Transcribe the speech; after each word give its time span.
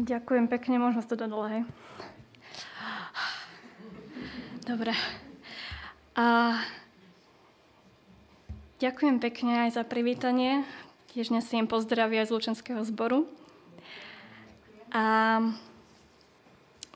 Ďakujem 0.00 0.48
pekne, 0.48 0.80
možno 0.80 1.04
to 1.04 1.12
dať 1.12 1.28
dole. 1.28 1.68
Dobre. 4.64 4.96
A 6.16 6.56
ďakujem 8.80 9.20
pekne 9.20 9.68
aj 9.68 9.76
za 9.76 9.84
privítanie. 9.84 10.64
Tiež 11.12 11.28
nesiem 11.28 11.68
pozdravia 11.68 12.24
z 12.24 12.32
Lučenského 12.32 12.80
zboru. 12.88 13.28
A 14.88 15.36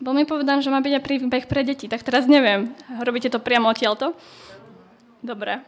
bol 0.01 0.17
mi 0.17 0.25
povedané, 0.25 0.65
že 0.65 0.73
má 0.73 0.81
byť 0.81 0.93
aj 0.97 1.05
príbeh 1.05 1.45
pre 1.45 1.61
deti, 1.61 1.93
tak 1.93 2.01
teraz 2.09 2.25
neviem. 2.25 2.73
Robíte 3.05 3.29
to 3.29 3.37
priamo 3.37 3.69
odtiaľto? 3.69 4.17
Dobre. 5.21 5.61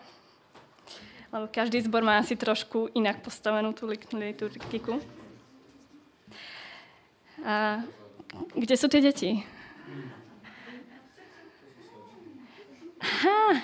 Lebo 1.36 1.52
každý 1.52 1.84
zbor 1.84 2.00
má 2.00 2.16
asi 2.16 2.32
trošku 2.32 2.88
inak 2.96 3.20
postavenú 3.20 3.76
tú 3.76 3.84
liturgiku. 3.84 5.04
A 7.46 7.78
kde 8.58 8.74
sú 8.74 8.90
tie 8.90 8.98
deti? 8.98 9.46
Aha. 12.98 13.62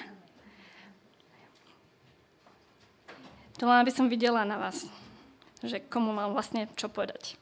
To 3.58 3.66
len 3.66 3.82
aby 3.82 3.90
som 3.90 4.06
videla 4.06 4.46
na 4.46 4.54
vás, 4.54 4.86
že 5.66 5.82
komu 5.82 6.14
mám 6.14 6.30
vlastne 6.30 6.70
čo 6.78 6.86
povedať. 6.86 7.34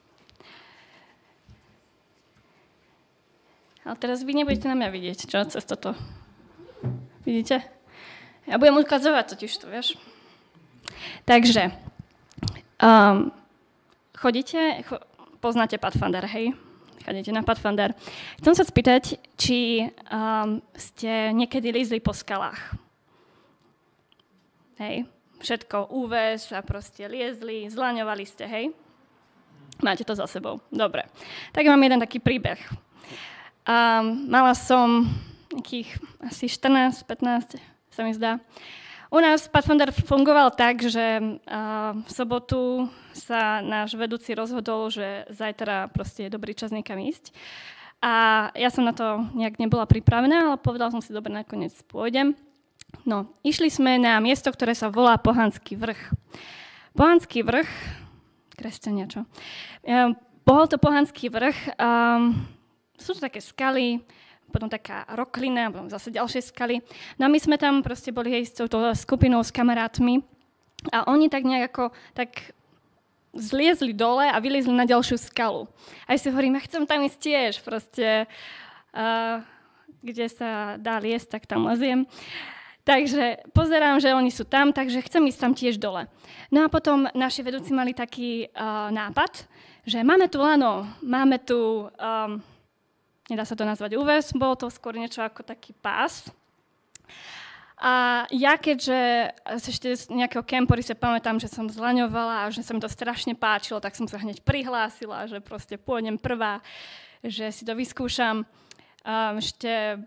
Ale 3.85 3.97
teraz 3.97 4.21
vy 4.21 4.37
nebudete 4.37 4.69
na 4.69 4.77
mňa 4.77 4.89
vidieť, 4.93 5.19
čo 5.25 5.45
cez 5.45 5.65
toto. 5.65 5.97
Vidíte? 7.25 7.65
Ja 8.49 8.57
budem 8.57 8.81
ukazovať 8.81 9.37
totiž 9.37 9.53
to, 9.61 9.65
vieš. 9.69 9.97
Takže, 11.25 11.73
um, 12.81 13.33
chodíte, 14.17 14.85
cho, 14.85 15.01
poznáte 15.41 15.81
Pathfinder, 15.81 16.23
hej? 16.29 16.53
chodíte 17.01 17.33
na 17.33 17.41
Pathfinder. 17.41 17.97
Chcem 18.37 18.53
sa 18.53 18.63
spýtať, 18.63 19.17
či 19.33 19.89
um, 20.13 20.61
ste 20.77 21.33
niekedy 21.33 21.73
lízli 21.73 21.97
po 21.97 22.13
skalách. 22.13 22.77
Hej, 24.77 25.05
všetko 25.41 25.93
úves 25.93 26.49
a 26.53 26.61
proste 26.61 27.05
liezli, 27.09 27.69
zlaňovali 27.69 28.25
ste, 28.25 28.45
hej? 28.45 28.65
Máte 29.81 30.05
to 30.05 30.13
za 30.13 30.29
sebou. 30.29 30.61
Dobre. 30.69 31.09
Tak 31.53 31.65
mám 31.65 31.81
jeden 31.81 31.97
taký 31.97 32.21
príbeh. 32.21 32.61
Um, 33.65 34.29
mala 34.29 34.53
som 34.53 35.09
nejakých 35.53 35.89
asi 36.21 36.45
14, 36.49 37.01
15, 37.05 37.57
sa 37.91 38.01
mi 38.05 38.13
zdá. 38.13 38.37
U 39.11 39.19
nás 39.19 39.43
Pathfinder 39.51 39.91
fungoval 39.91 40.55
tak, 40.55 40.87
že 40.87 41.19
v 41.91 42.09
sobotu 42.09 42.87
sa 43.11 43.59
náš 43.59 43.99
vedúci 43.99 44.31
rozhodol, 44.31 44.87
že 44.87 45.27
zajtra 45.27 45.91
proste 45.91 46.31
je 46.31 46.31
dobrý 46.31 46.55
čas 46.55 46.71
niekam 46.71 46.95
ísť. 46.95 47.35
A 47.99 48.47
ja 48.55 48.71
som 48.71 48.87
na 48.87 48.95
to 48.95 49.27
nejak 49.35 49.59
nebola 49.59 49.83
pripravená, 49.83 50.55
ale 50.55 50.63
povedal 50.63 50.95
som 50.95 51.03
si, 51.03 51.11
dobre, 51.11 51.27
nakoniec 51.27 51.75
pôjdem. 51.91 52.39
No, 53.03 53.27
išli 53.43 53.67
sme 53.67 53.99
na 53.99 54.15
miesto, 54.23 54.47
ktoré 54.47 54.71
sa 54.71 54.87
volá 54.87 55.19
Pohanský 55.19 55.75
vrch. 55.75 56.15
Pohanský 56.95 57.43
vrch, 57.43 57.67
kresťania 58.55 59.11
čo? 59.11 59.27
Bol 60.47 60.63
to 60.71 60.79
Pohanský 60.79 61.27
vrch, 61.27 61.75
um, 61.75 62.47
sú 62.95 63.11
to 63.11 63.27
také 63.27 63.43
skaly, 63.43 63.99
potom 64.51 64.67
taká 64.67 65.07
roklina, 65.15 65.71
potom 65.71 65.87
zase 65.87 66.11
ďalšie 66.11 66.43
skaly. 66.51 66.83
No 67.15 67.25
a 67.25 67.31
my 67.31 67.39
sme 67.39 67.55
tam 67.55 67.79
proste 67.81 68.11
boli 68.11 68.29
hej, 68.29 68.51
s 68.51 68.59
touto 68.59 68.91
skupinou, 68.93 69.41
s 69.41 69.49
kamarátmi 69.49 70.21
a 70.91 71.07
oni 71.07 71.31
tak 71.31 71.47
nejak 71.47 71.71
ako, 71.71 71.85
tak 72.11 72.53
zliezli 73.31 73.95
dole 73.95 74.27
a 74.27 74.37
vylezli 74.43 74.75
na 74.75 74.83
ďalšiu 74.83 75.15
skalu. 75.15 75.67
A 76.03 76.13
ja 76.13 76.19
si 76.19 76.27
hovorím, 76.27 76.59
ja 76.59 76.67
chcem 76.67 76.83
tam 76.83 76.99
ísť 76.99 77.19
tiež, 77.19 77.53
proste, 77.63 78.27
uh, 78.91 79.39
kde 80.03 80.27
sa 80.27 80.75
dá 80.75 80.99
liesť, 80.99 81.39
tak 81.39 81.43
tam 81.47 81.63
leziem. 81.63 82.03
Takže 82.81 83.45
pozerám, 83.53 84.01
že 84.01 84.11
oni 84.11 84.33
sú 84.33 84.43
tam, 84.43 84.73
takže 84.73 85.05
chcem 85.05 85.21
ísť 85.29 85.39
tam 85.39 85.53
tiež 85.53 85.77
dole. 85.77 86.09
No 86.49 86.65
a 86.65 86.67
potom 86.67 87.05
naši 87.13 87.45
vedúci 87.45 87.71
mali 87.71 87.93
taký 87.93 88.49
uh, 88.51 88.89
nápad, 88.89 89.47
že 89.85 90.01
máme 90.01 90.27
tu 90.27 90.41
lano, 90.41 90.89
máme 91.05 91.39
tu 91.39 91.87
um, 91.87 92.41
nedá 93.31 93.47
sa 93.47 93.55
to 93.55 93.63
nazvať 93.63 93.95
úves, 93.95 94.35
bolo 94.35 94.59
to 94.59 94.67
skôr 94.67 94.91
niečo 94.99 95.23
ako 95.23 95.47
taký 95.47 95.71
pás. 95.79 96.27
A 97.81 98.27
ja 98.29 98.61
keďže 98.61 99.33
ešte 99.41 99.89
z 99.97 100.13
nejakého 100.13 100.45
kempory 100.45 100.85
sa 100.85 100.93
pamätám, 100.93 101.41
že 101.41 101.49
som 101.49 101.65
zlaňovala 101.65 102.45
a 102.45 102.53
že 102.53 102.61
sa 102.61 102.77
mi 102.77 102.83
to 102.83 102.85
strašne 102.85 103.33
páčilo, 103.33 103.81
tak 103.81 103.97
som 103.97 104.05
sa 104.05 104.21
hneď 104.21 104.45
prihlásila, 104.45 105.25
že 105.25 105.41
proste 105.41 105.81
pôjdem 105.81 106.21
prvá, 106.21 106.61
že 107.25 107.49
si 107.49 107.65
to 107.65 107.73
vyskúšam. 107.73 108.45
Um, 109.01 109.41
ešte, 109.41 109.97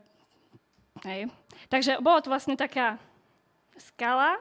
hej. 1.03 1.27
Takže 1.67 1.99
bolo 1.99 2.23
to 2.23 2.31
vlastne 2.31 2.55
taká 2.55 3.03
skala, 3.75 4.39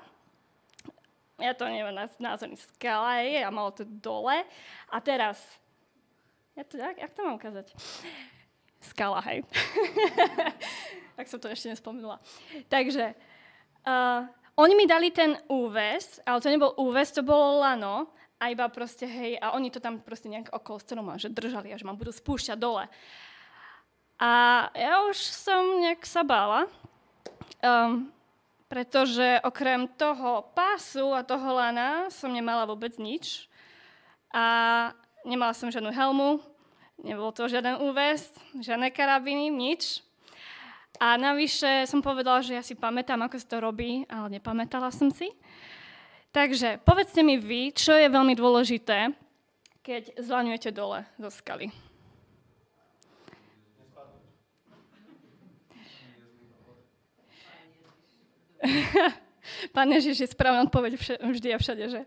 ja 1.42 1.58
to 1.58 1.66
neviem, 1.66 1.98
názorný 2.22 2.54
skala 2.78 3.26
je 3.26 3.42
a 3.42 3.50
malo 3.50 3.74
to 3.74 3.82
dole. 3.82 4.46
A 4.94 4.98
teraz, 5.02 5.42
ja 6.54 6.62
to, 6.62 6.78
jak, 6.78 7.02
jak 7.02 7.12
to 7.18 7.26
mám 7.26 7.42
ukázať? 7.42 7.74
Skala, 8.86 9.24
hej. 9.26 9.44
tak 11.18 11.26
som 11.32 11.40
to 11.40 11.50
ešte 11.50 11.72
nespomenula. 11.72 12.20
Takže, 12.68 13.16
uh, 13.88 14.28
oni 14.60 14.74
mi 14.78 14.86
dali 14.86 15.10
ten 15.10 15.40
úves, 15.50 16.22
ale 16.28 16.38
to 16.44 16.52
nebol 16.52 16.78
úves, 16.78 17.10
to 17.10 17.26
bolo 17.26 17.64
lano, 17.64 18.14
a 18.44 18.52
iba 18.52 18.68
proste, 18.68 19.08
hej, 19.08 19.40
a 19.40 19.56
oni 19.56 19.72
to 19.72 19.80
tam 19.80 20.04
proste 20.04 20.28
nejak 20.28 20.52
okolo 20.52 20.76
stroma, 20.76 21.16
že 21.16 21.32
držali 21.32 21.72
a 21.72 21.80
že 21.80 21.88
ma 21.88 21.96
budú 21.96 22.12
spúšťať 22.12 22.60
dole. 22.60 22.92
A 24.20 24.32
ja 24.76 25.08
už 25.08 25.16
som 25.16 25.80
nejak 25.80 26.04
sa 26.04 26.28
bála, 26.28 26.68
um, 27.64 28.12
pretože 28.68 29.40
okrem 29.48 29.88
toho 29.96 30.44
pásu 30.52 31.16
a 31.16 31.24
toho 31.24 31.56
lana 31.56 32.12
som 32.12 32.36
nemala 32.36 32.68
vôbec 32.68 32.92
nič. 33.00 33.48
A 34.36 34.92
nemala 35.24 35.56
som 35.56 35.72
žiadnu 35.72 35.96
helmu, 35.96 36.44
Nebol 37.04 37.36
to 37.36 37.52
žiaden 37.52 37.84
úves, 37.84 38.32
žiadne 38.56 38.88
karabiny, 38.88 39.52
nič. 39.52 40.00
A 41.04 41.20
navyše 41.20 41.84
som 41.84 42.00
povedala, 42.00 42.40
že 42.40 42.56
ja 42.56 42.64
si 42.64 42.80
pamätám, 42.80 43.20
ako 43.28 43.36
sa 43.36 43.48
to 43.52 43.58
robí, 43.60 44.08
ale 44.08 44.40
nepamätala 44.40 44.88
som 44.88 45.12
si. 45.12 45.28
Takže 46.32 46.80
povedzte 46.88 47.20
mi 47.20 47.36
vy, 47.36 47.76
čo 47.76 47.92
je 47.92 48.08
veľmi 48.08 48.40
dôležité, 48.40 49.12
keď 49.84 50.16
zlaňujete 50.16 50.72
dole 50.72 51.04
zo 51.20 51.28
skaly. 51.28 51.76
Pán 59.76 59.92
Ježiš 59.92 60.24
je 60.24 60.32
správna 60.32 60.64
odpoveď 60.64 60.96
vždy 61.20 61.50
a 61.52 61.60
všade, 61.60 61.84
že? 61.92 62.02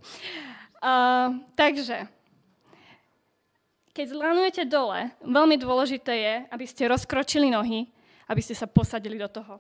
Uh, 0.81 1.45
takže, 1.53 2.09
keď 3.97 4.13
zlanujete 4.13 4.63
dole, 4.69 5.09
veľmi 5.25 5.57
dôležité 5.57 6.13
je, 6.13 6.35
aby 6.53 6.69
ste 6.69 6.85
rozkročili 6.85 7.49
nohy, 7.49 7.89
aby 8.29 8.45
ste 8.45 8.53
sa 8.53 8.69
posadili 8.69 9.17
do 9.17 9.25
toho. 9.25 9.57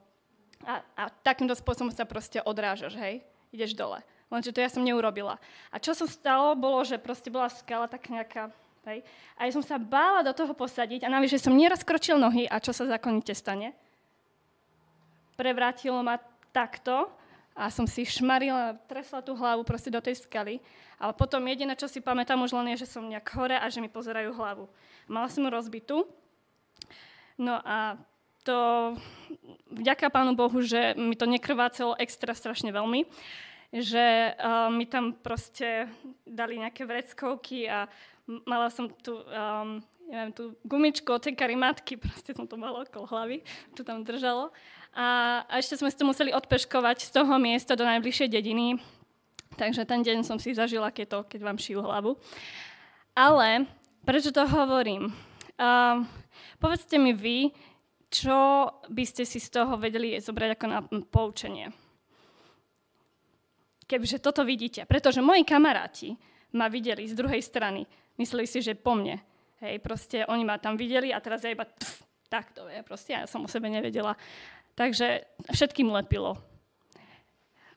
A, 0.68 0.84
a 0.92 1.08
takýmto 1.08 1.56
spôsobom 1.56 1.88
sa 1.88 2.04
proste 2.04 2.44
odrážaš, 2.44 2.92
hej? 3.00 3.24
Ideš 3.48 3.72
dole. 3.72 4.04
Lenže 4.28 4.52
to 4.52 4.60
ja 4.60 4.68
som 4.68 4.84
neurobila. 4.84 5.40
A 5.72 5.80
čo 5.80 5.96
sa 5.96 6.04
stalo, 6.04 6.52
bolo, 6.52 6.84
že 6.84 7.00
proste 7.00 7.32
bola 7.32 7.48
skala 7.48 7.88
tak 7.88 8.12
nejaká, 8.12 8.52
hej? 8.84 9.00
A 9.40 9.48
ja 9.48 9.56
som 9.56 9.64
sa 9.64 9.80
bála 9.80 10.20
do 10.20 10.36
toho 10.36 10.52
posadiť 10.52 11.06
a 11.06 11.08
navyše 11.08 11.40
som 11.40 11.56
nerozkročil 11.56 12.20
nohy 12.20 12.44
a 12.44 12.60
čo 12.60 12.76
sa 12.76 12.84
zákonite 12.84 13.32
stane? 13.32 13.72
Prevrátilo 15.40 16.04
ma 16.04 16.20
takto 16.52 17.08
a 17.56 17.72
som 17.72 17.88
si 17.88 18.04
šmarila, 18.04 18.76
tresla 18.84 19.24
tú 19.24 19.32
hlavu 19.32 19.64
proste 19.64 19.88
do 19.88 19.96
tej 20.04 20.20
skaly. 20.20 20.60
Ale 21.00 21.16
potom 21.16 21.40
jediné, 21.48 21.72
čo 21.72 21.88
si 21.88 22.04
pamätám 22.04 22.36
už 22.44 22.52
len 22.52 22.76
je, 22.76 22.84
že 22.84 22.92
som 22.92 23.08
nejak 23.08 23.24
hore 23.32 23.56
a 23.56 23.66
že 23.72 23.80
mi 23.80 23.88
pozerajú 23.88 24.36
hlavu. 24.36 24.68
Mala 25.08 25.32
som 25.32 25.40
ju 25.40 25.48
rozbitú. 25.48 26.04
No 27.40 27.56
a 27.64 27.96
to 28.44 28.92
vďaka 29.72 30.12
Pánu 30.12 30.36
Bohu, 30.36 30.60
že 30.62 30.94
mi 30.94 31.18
to 31.18 31.26
nekrvácelo 31.26 31.98
extra 31.98 32.36
strašne 32.36 32.70
veľmi, 32.70 33.08
že 33.74 34.36
uh, 34.38 34.70
mi 34.70 34.86
tam 34.86 35.16
proste 35.16 35.90
dali 36.22 36.60
nejaké 36.62 36.86
vreckovky 36.86 37.66
a 37.66 37.90
mala 38.46 38.70
som 38.70 38.86
tu, 38.88 39.18
um, 39.18 39.82
neviem, 40.06 40.30
tú 40.30 40.54
gumičku 40.62 41.10
od 41.10 41.22
tej 41.26 41.34
karimatky, 41.34 41.98
proste 42.04 42.32
som 42.32 42.46
to 42.46 42.54
mala 42.54 42.86
okolo 42.86 43.10
hlavy, 43.10 43.42
to 43.74 43.82
tam 43.82 44.06
držalo. 44.06 44.54
A, 44.96 45.44
ešte 45.60 45.76
sme 45.76 45.92
si 45.92 46.00
to 46.00 46.08
museli 46.08 46.32
odpeškovať 46.32 47.04
z 47.04 47.10
toho 47.12 47.36
miesta 47.36 47.76
do 47.76 47.84
najbližšej 47.84 48.32
dediny. 48.32 48.80
Takže 49.60 49.84
ten 49.84 50.00
deň 50.00 50.24
som 50.24 50.40
si 50.40 50.56
zažila, 50.56 50.88
keď, 50.88 51.06
to, 51.12 51.18
keď 51.36 51.40
vám 51.44 51.60
šijú 51.60 51.84
hlavu. 51.84 52.16
Ale 53.12 53.68
prečo 54.08 54.32
to 54.32 54.48
hovorím? 54.48 55.12
Uh, 55.60 56.04
povedzte 56.56 56.96
mi 56.96 57.12
vy, 57.12 57.52
čo 58.08 58.68
by 58.88 59.04
ste 59.04 59.28
si 59.28 59.36
z 59.36 59.52
toho 59.52 59.76
vedeli 59.76 60.16
zobrať 60.16 60.50
ako 60.56 60.66
na 60.68 60.80
poučenie. 61.12 61.72
Kebyže 63.84 64.24
toto 64.24 64.48
vidíte. 64.48 64.88
Pretože 64.88 65.20
moji 65.20 65.44
kamaráti 65.44 66.16
ma 66.56 66.72
videli 66.72 67.04
z 67.04 67.14
druhej 67.14 67.44
strany. 67.44 67.84
Mysleli 68.16 68.48
si, 68.48 68.64
že 68.64 68.74
po 68.74 68.96
mne. 68.96 69.20
Hej, 69.60 69.80
proste 69.80 70.24
oni 70.28 70.44
ma 70.44 70.60
tam 70.60 70.76
videli 70.76 71.12
a 71.12 71.20
teraz 71.20 71.44
ja 71.44 71.52
iba 71.52 71.64
pf, 71.64 72.04
takto, 72.28 72.68
je, 72.68 72.82
proste 72.84 73.16
ja 73.16 73.24
som 73.24 73.46
o 73.46 73.48
sebe 73.48 73.70
nevedela. 73.70 74.12
Takže 74.76 75.24
všetkým 75.56 75.88
lepilo. 75.88 76.36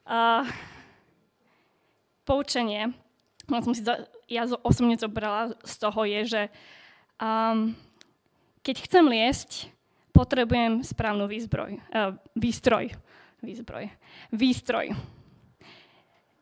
A 0.04 0.44
poučenie, 2.28 2.92
som 3.48 3.72
si 3.72 3.88
za, 3.88 4.04
ja 4.28 4.44
osobne 4.62 5.00
zobrala 5.00 5.56
z 5.64 5.74
toho 5.80 6.02
je, 6.04 6.22
že 6.28 6.42
um, 7.18 7.72
keď 8.62 8.76
chcem 8.84 9.06
liesť, 9.08 9.50
potrebujem 10.12 10.84
správnu 10.84 11.24
výzbroj, 11.26 11.80
uh, 11.96 12.20
výstroj. 12.36 12.92
Výzbroj. 13.40 13.88
Výstroj. 14.36 14.92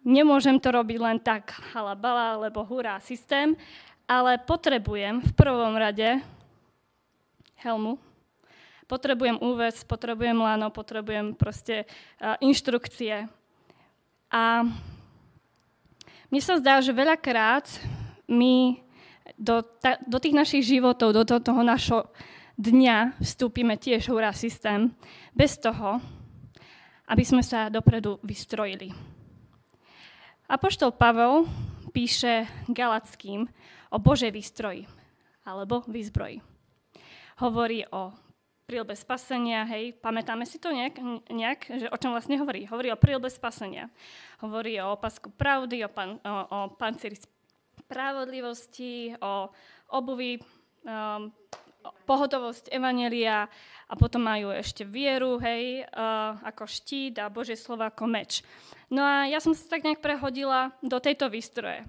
Nemôžem 0.01 0.57
to 0.57 0.74
robiť 0.74 0.98
len 0.98 1.18
tak 1.21 1.54
halabala, 1.75 2.50
lebo 2.50 2.65
hurá 2.65 2.98
systém, 2.98 3.54
ale 4.09 4.42
potrebujem 4.42 5.21
v 5.21 5.31
prvom 5.36 5.75
rade 5.77 6.24
helmu, 7.59 8.00
potrebujem 8.87 9.37
úves, 9.43 9.83
potrebujem 9.83 10.39
lano, 10.39 10.71
potrebujem 10.71 11.35
proste 11.35 11.83
uh, 11.83 12.39
inštrukcie. 12.39 13.27
A 14.31 14.43
mne 16.27 16.41
sa 16.43 16.59
zdá, 16.59 16.79
že 16.83 16.95
veľakrát 16.95 17.67
my 18.27 18.79
do, 19.39 19.63
ta, 19.63 19.99
do 20.03 20.19
tých 20.19 20.35
našich 20.35 20.63
životov, 20.63 21.15
do 21.15 21.23
toho, 21.23 21.39
toho 21.39 21.61
našho 21.63 22.07
dňa 22.59 23.21
vstúpime 23.21 23.77
tiež 23.77 24.09
hurá 24.11 24.33
systém, 24.33 24.91
bez 25.31 25.55
toho, 25.59 26.01
aby 27.07 27.23
sme 27.23 27.43
sa 27.45 27.71
dopredu 27.71 28.19
vystrojili. 28.25 28.91
Apoštol 30.47 30.95
Pavel 30.95 31.47
píše 31.91 32.47
Galackým 32.71 33.47
o 33.91 33.97
Božej 33.99 34.31
výstroji 34.31 34.83
alebo 35.47 35.83
výzbroji. 35.87 36.43
Hovorí 37.39 37.87
o 37.87 38.11
prílbe 38.67 38.99
spasenia, 38.99 39.63
hej, 39.63 39.95
pamätáme 40.03 40.43
si 40.43 40.59
to 40.59 40.75
nejak, 40.75 40.99
nejak, 41.31 41.71
že 41.71 41.87
o 41.87 41.95
čom 41.95 42.11
vlastne 42.11 42.35
hovorí? 42.35 42.67
Hovorí 42.67 42.91
o 42.91 42.99
prílbe 42.99 43.31
spasenia. 43.31 43.87
Hovorí 44.43 44.75
o 44.83 44.99
opasku 44.99 45.31
pravdy, 45.31 45.87
o, 45.87 45.89
pan, 45.89 46.19
o, 46.19 46.35
o 46.51 46.59
pancíri 46.75 47.15
spravodlivosti, 47.15 49.15
o 49.23 49.47
obuvi, 49.95 50.43
um, 50.83 51.31
pohotovosť 52.03 52.67
Evanelia 52.67 53.47
a 53.87 53.93
potom 53.95 54.27
majú 54.27 54.51
ešte 54.51 54.83
vieru, 54.83 55.39
hej, 55.39 55.87
uh, 55.87 56.35
ako 56.43 56.67
štít 56.67 57.23
a 57.23 57.31
Božie 57.31 57.55
slovo 57.55 57.87
ako 57.87 58.03
meč. 58.03 58.43
No 58.91 58.99
a 58.99 59.31
ja 59.31 59.39
som 59.39 59.55
sa 59.55 59.79
tak 59.79 59.87
nejak 59.87 60.03
prehodila 60.03 60.75
do 60.83 60.99
tejto 60.99 61.31
výstroje. 61.31 61.87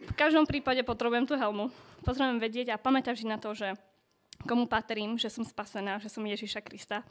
V 0.00 0.12
každom 0.16 0.48
prípade 0.48 0.80
potrebujem 0.80 1.28
tú 1.28 1.36
helmu. 1.36 1.68
Potrebujem 2.00 2.40
vedieť 2.40 2.72
a 2.72 2.80
pamätať 2.80 3.28
na 3.28 3.36
to, 3.36 3.52
že 3.52 3.76
komu 4.44 4.64
patrím, 4.66 5.20
že 5.20 5.28
som 5.28 5.44
spasená, 5.44 6.00
že 6.00 6.08
som 6.08 6.24
Ježiša 6.24 6.60
Krista. 6.64 7.04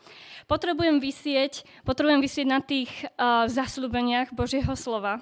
Potrebujem 0.49 0.97
vysieť, 0.97 1.65
potrebujem 1.85 2.21
vysieť 2.21 2.47
na 2.49 2.59
tých 2.61 2.89
uh, 3.17 3.45
zasľúbeniach 3.45 4.33
Božieho 4.33 4.73
slova. 4.73 5.21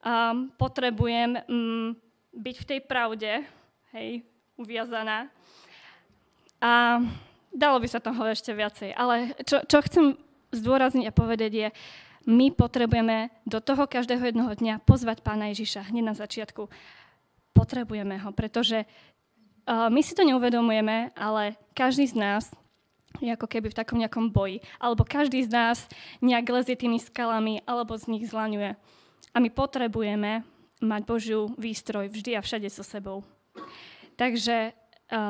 Um, 0.00 0.48
potrebujem 0.56 1.44
um, 1.44 1.92
byť 2.32 2.56
v 2.56 2.68
tej 2.68 2.80
pravde, 2.80 3.44
hej, 3.92 4.24
uviazaná. 4.56 5.28
A 6.60 7.00
dalo 7.52 7.76
by 7.80 7.88
sa 7.88 8.00
toho 8.00 8.24
ešte 8.28 8.52
viacej, 8.52 8.96
ale 8.96 9.36
čo, 9.44 9.60
čo 9.64 9.78
chcem 9.84 10.16
zdôrazniť 10.52 11.04
a 11.08 11.16
povedať 11.16 11.52
je, 11.52 11.68
my 12.28 12.52
potrebujeme 12.52 13.32
do 13.48 13.64
toho 13.64 13.88
každého 13.88 14.20
jednoho 14.28 14.52
dňa 14.52 14.84
pozvať 14.84 15.24
pána 15.24 15.48
Ježiša 15.52 15.88
hneď 15.88 16.04
na 16.04 16.14
začiatku. 16.14 16.68
Potrebujeme 17.56 18.20
ho, 18.20 18.30
pretože 18.36 18.84
my 19.66 20.00
si 20.00 20.14
to 20.14 20.24
neuvedomujeme, 20.24 21.12
ale 21.16 21.56
každý 21.76 22.06
z 22.06 22.16
nás 22.16 22.44
je 23.18 23.28
ako 23.28 23.50
keby 23.50 23.68
v 23.68 23.78
takom 23.78 23.98
nejakom 24.00 24.32
boji. 24.32 24.62
Alebo 24.78 25.04
každý 25.04 25.44
z 25.44 25.50
nás 25.50 25.78
nejak 26.22 26.46
lezie 26.48 26.78
tými 26.78 27.02
skalami, 27.02 27.60
alebo 27.68 27.98
z 27.98 28.08
nich 28.08 28.24
zlaňuje. 28.30 28.78
A 29.34 29.36
my 29.38 29.48
potrebujeme 29.50 30.46
mať 30.80 31.02
Božiu 31.04 31.52
výstroj 31.60 32.08
vždy 32.08 32.38
a 32.38 32.40
všade 32.40 32.70
so 32.72 32.80
sebou. 32.80 33.20
Takže 34.16 34.72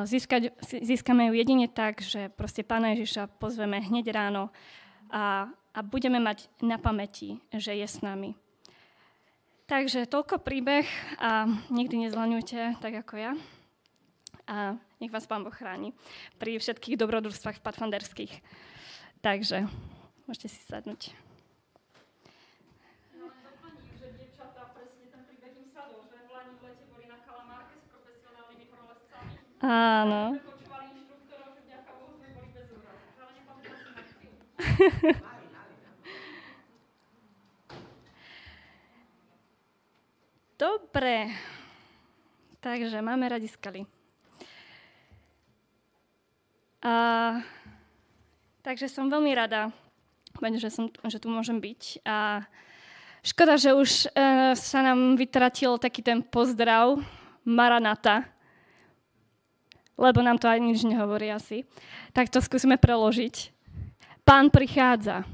získať, 0.06 0.54
získame 0.62 1.32
ju 1.32 1.34
jedine 1.34 1.66
tak, 1.66 2.04
že 2.04 2.28
proste 2.30 2.62
Pána 2.62 2.94
Ježiša 2.94 3.26
pozveme 3.40 3.80
hneď 3.80 4.12
ráno 4.12 4.52
a, 5.10 5.48
a 5.74 5.78
budeme 5.80 6.20
mať 6.20 6.46
na 6.62 6.76
pamäti, 6.76 7.40
že 7.50 7.74
je 7.74 7.88
s 7.88 8.04
nami. 8.04 8.36
Takže 9.66 10.10
toľko 10.10 10.42
príbeh 10.42 10.86
a 11.22 11.46
nikdy 11.70 12.06
nezlaňujte 12.06 12.82
tak 12.82 12.94
ako 12.94 13.14
ja. 13.16 13.32
A 14.50 14.74
nech 14.98 15.14
vás 15.14 15.30
Pán 15.30 15.46
Boh 15.46 15.54
chráni 15.54 15.94
pri 16.42 16.58
všetkých 16.58 16.98
dobrodružstvách 16.98 17.62
patfanderských. 17.62 18.42
Takže 19.22 19.70
môžete 20.26 20.50
si 20.50 20.58
sadnúť. 20.66 21.14
Áno. 29.60 30.40
Dobre. 40.58 41.30
Takže 42.58 42.98
máme 42.98 43.28
radi 43.28 43.46
skaly. 43.46 43.99
A, 46.80 46.94
takže 48.64 48.88
som 48.88 49.12
veľmi 49.12 49.36
rada, 49.36 49.68
že, 50.56 50.72
som, 50.72 50.88
že 50.88 51.20
tu 51.20 51.28
môžem 51.28 51.60
byť. 51.60 52.00
A 52.08 52.48
škoda, 53.20 53.60
že 53.60 53.76
už 53.76 54.08
e, 54.08 54.56
sa 54.56 54.80
nám 54.80 55.20
vytratil 55.20 55.76
taký 55.76 56.00
ten 56.00 56.24
pozdrav 56.24 56.96
Maranata, 57.44 58.24
lebo 60.00 60.24
nám 60.24 60.40
to 60.40 60.48
aj 60.48 60.60
nič 60.60 60.80
nehovorí 60.88 61.28
asi. 61.28 61.68
Tak 62.16 62.32
to 62.32 62.40
skúsime 62.40 62.80
preložiť. 62.80 63.52
Pán 64.24 64.48
prichádza. 64.48 65.28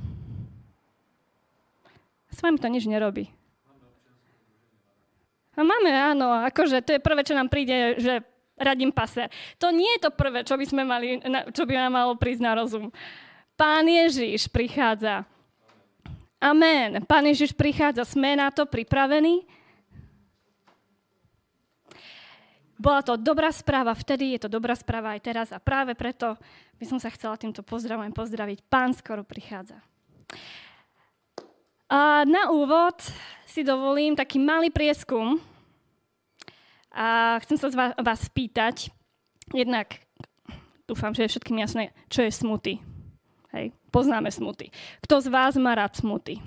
S 2.35 2.43
vami 2.43 2.59
to 2.59 2.67
nič 2.67 2.91
nerobí. 2.91 3.31
A 5.57 5.65
máme, 5.65 5.89
áno, 5.89 6.37
akože 6.45 6.85
to 6.85 6.99
je 6.99 7.01
prvé, 7.01 7.25
čo 7.25 7.33
nám 7.33 7.49
príde, 7.49 7.97
že 7.97 8.21
radím 8.57 8.91
paser. 8.93 9.29
To 9.61 9.71
nie 9.71 9.89
je 9.97 10.09
to 10.09 10.11
prvé, 10.13 10.43
čo 10.43 10.57
by, 10.57 10.65
sme 10.67 10.83
mali, 10.83 11.21
čo 11.53 11.63
by 11.69 11.73
nám 11.77 11.93
malo 11.93 12.13
prísť 12.17 12.43
na 12.43 12.53
rozum. 12.57 12.89
Pán 13.57 13.89
Ježiš 13.89 14.49
prichádza. 14.53 15.25
Amen. 16.37 17.01
Pán 17.09 17.25
Ježiš 17.25 17.57
prichádza. 17.57 18.05
Sme 18.05 18.37
na 18.37 18.53
to 18.53 18.69
pripravení? 18.69 19.45
Bola 22.77 23.01
to 23.01 23.17
dobrá 23.17 23.49
správa 23.49 23.97
vtedy, 23.97 24.37
je 24.37 24.45
to 24.45 24.53
dobrá 24.53 24.77
správa 24.77 25.17
aj 25.17 25.21
teraz 25.25 25.49
a 25.49 25.57
práve 25.57 25.97
preto 25.97 26.37
by 26.77 26.85
som 26.85 27.01
sa 27.01 27.09
chcela 27.09 27.41
týmto 27.41 27.65
pozdravom 27.65 28.13
pozdraviť. 28.13 28.69
Pán 28.69 28.93
skoro 28.93 29.25
prichádza. 29.25 29.81
A 31.89 32.29
na 32.29 32.53
úvod 32.53 33.01
si 33.49 33.65
dovolím 33.65 34.13
taký 34.13 34.37
malý 34.37 34.69
prieskum 34.69 35.41
a 36.97 37.37
chcem 37.45 37.61
sa 37.61 37.69
vás, 37.69 37.93
vás 38.01 38.21
spýtať, 38.25 38.89
jednak 39.53 40.01
dúfam, 40.89 41.13
že 41.13 41.29
je 41.29 41.37
všetkým 41.37 41.61
jasné, 41.61 41.93
čo 42.09 42.25
je 42.25 42.33
smuty. 42.33 42.81
Hej, 43.53 43.77
poznáme 43.93 44.33
smuty. 44.33 44.73
Kto 45.05 45.21
z 45.21 45.29
vás 45.29 45.61
má 45.61 45.77
rád 45.77 45.93
smuty? 45.93 46.41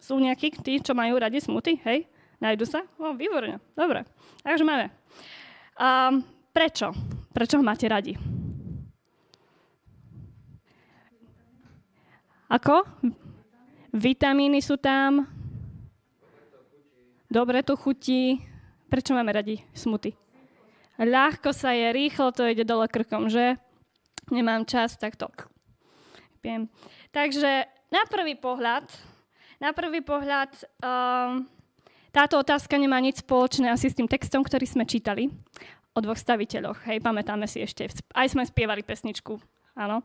Sú 0.00 0.16
nejakí 0.16 0.56
tí, 0.64 0.80
čo 0.80 0.96
majú 0.96 1.20
radi 1.20 1.36
smuty? 1.44 1.76
Hej? 1.84 2.08
Najdu 2.40 2.64
sa? 2.64 2.80
O, 2.96 3.12
výborne. 3.12 3.60
Dobre. 3.76 4.08
Takže 4.40 4.64
máme. 4.64 4.88
A 5.76 6.16
prečo? 6.56 6.96
Prečo 7.36 7.60
ho 7.60 7.64
máte 7.64 7.84
radi? 7.84 8.16
Ako? 12.48 12.82
Vitamíny 13.92 14.64
sú 14.64 14.80
tam. 14.80 15.39
Dobre 17.30 17.62
to 17.62 17.78
chutí. 17.78 18.42
Prečo 18.90 19.14
máme 19.14 19.30
radi 19.30 19.62
smuty? 19.70 20.18
Ľahko 20.98 21.54
sa 21.54 21.70
je, 21.70 21.94
rýchlo 21.94 22.34
to 22.34 22.42
ide 22.42 22.66
dole 22.66 22.90
krkom, 22.90 23.30
že? 23.30 23.54
Nemám 24.34 24.66
čas, 24.66 24.98
tak 24.98 25.14
to 25.14 25.30
Viem. 26.42 26.66
Takže 27.14 27.70
na 27.94 28.02
prvý 28.10 28.34
pohľad, 28.34 28.90
na 29.62 29.70
prvý 29.70 30.02
pohľad 30.02 30.50
um, 30.82 31.46
táto 32.10 32.42
otázka 32.42 32.74
nemá 32.74 32.98
nič 32.98 33.22
spoločné 33.22 33.70
asi 33.70 33.86
s 33.86 33.94
tým 33.94 34.10
textom, 34.10 34.42
ktorý 34.42 34.66
sme 34.66 34.82
čítali 34.82 35.30
o 35.94 36.02
dvoch 36.02 36.18
staviteľoch. 36.18 36.82
Hej, 36.82 36.98
pamätáme 36.98 37.46
si 37.46 37.62
ešte, 37.62 37.86
aj 38.10 38.26
sme 38.26 38.42
spievali 38.42 38.82
pesničku, 38.82 39.38
áno. 39.78 40.02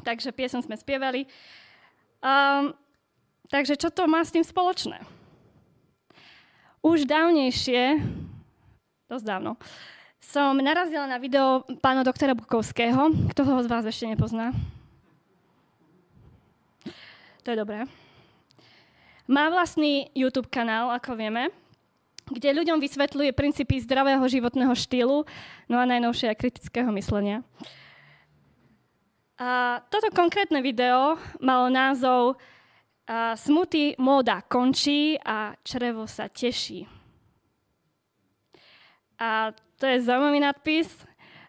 Takže 0.00 0.32
piesen 0.32 0.64
sme 0.64 0.80
spievali. 0.80 1.28
Um, 2.24 2.72
takže 3.52 3.76
čo 3.76 3.92
to 3.92 4.08
má 4.08 4.24
s 4.24 4.32
tým 4.32 4.46
spoločné? 4.46 5.23
Už 6.84 7.08
dávnejšie, 7.08 7.96
dosť 9.08 9.24
dávno, 9.24 9.56
som 10.20 10.52
narazila 10.60 11.08
na 11.08 11.16
video 11.16 11.64
pána 11.80 12.04
doktora 12.04 12.36
Bukovského. 12.36 13.08
Kto 13.32 13.40
ho 13.40 13.64
z 13.64 13.72
vás 13.72 13.88
ešte 13.88 14.04
nepozná? 14.04 14.52
To 17.40 17.48
je 17.48 17.56
dobré. 17.56 17.88
Má 19.24 19.48
vlastný 19.48 20.12
YouTube 20.12 20.52
kanál, 20.52 20.92
ako 20.92 21.16
vieme, 21.16 21.48
kde 22.28 22.52
ľuďom 22.52 22.76
vysvetľuje 22.76 23.32
princípy 23.32 23.80
zdravého 23.80 24.20
životného 24.28 24.76
štýlu, 24.76 25.24
no 25.72 25.76
a 25.80 25.88
najnovšie 25.88 26.36
aj 26.36 26.40
kritického 26.44 26.92
myslenia. 27.00 27.40
A 29.40 29.80
toto 29.88 30.12
konkrétne 30.12 30.60
video 30.60 31.16
malo 31.40 31.72
názov 31.72 32.36
a 33.04 33.36
smuty 33.36 33.92
móda 34.00 34.40
končí 34.40 35.20
a 35.20 35.52
črevo 35.60 36.08
sa 36.08 36.28
teší. 36.28 36.88
A 39.20 39.52
to 39.76 39.84
je 39.86 40.00
zaujímavý 40.00 40.40
nadpis. 40.40 40.88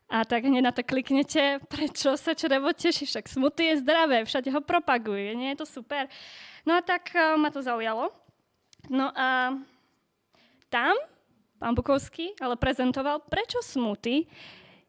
A 0.06 0.22
tak 0.22 0.46
hneď 0.46 0.62
na 0.62 0.72
to 0.72 0.86
kliknete, 0.86 1.60
prečo 1.74 2.14
sa 2.14 2.38
črevo 2.38 2.70
teší, 2.76 3.10
však 3.10 3.26
smuty 3.26 3.74
je 3.74 3.82
zdravé, 3.82 4.22
všade 4.22 4.54
ho 4.54 4.62
propaguje, 4.62 5.34
nie 5.34 5.50
je 5.56 5.66
to 5.66 5.82
super. 5.82 6.06
No 6.62 6.78
a 6.78 6.82
tak 6.86 7.10
uh, 7.16 7.34
ma 7.40 7.50
to 7.50 7.66
zaujalo. 7.66 8.14
No 8.86 9.10
a 9.18 9.58
tam 10.70 10.94
pán 11.58 11.74
Bukovský 11.74 12.38
ale 12.38 12.54
prezentoval, 12.60 13.26
prečo 13.26 13.66
smuty 13.66 14.30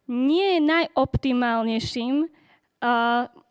nie 0.07 0.59
je 0.59 0.61
najoptimálnejším 0.61 2.29
uh, 2.29 2.29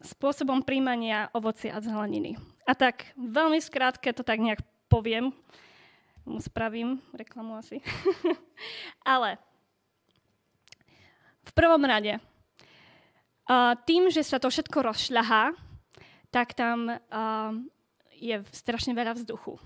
spôsobom 0.05 0.61
príjmania 0.61 1.33
ovocia 1.33 1.73
a 1.73 1.81
zeleniny. 1.81 2.37
A 2.65 2.73
tak 2.73 3.13
veľmi 3.13 3.61
skrátke 3.61 4.09
to 4.09 4.25
tak 4.25 4.41
nejak 4.41 4.61
poviem. 4.89 5.29
Spravím 6.41 6.97
reklamu 7.13 7.61
asi. 7.61 7.81
Ale 9.05 9.37
v 11.45 11.51
prvom 11.53 11.85
rade, 11.85 12.17
tým, 13.85 14.09
že 14.09 14.25
sa 14.25 14.41
to 14.41 14.49
všetko 14.49 14.81
rozšľahá, 14.81 15.53
tak 16.33 16.57
tam 16.57 16.89
je 18.17 18.41
strašne 18.49 18.97
veľa 18.97 19.13
vzduchu. 19.13 19.61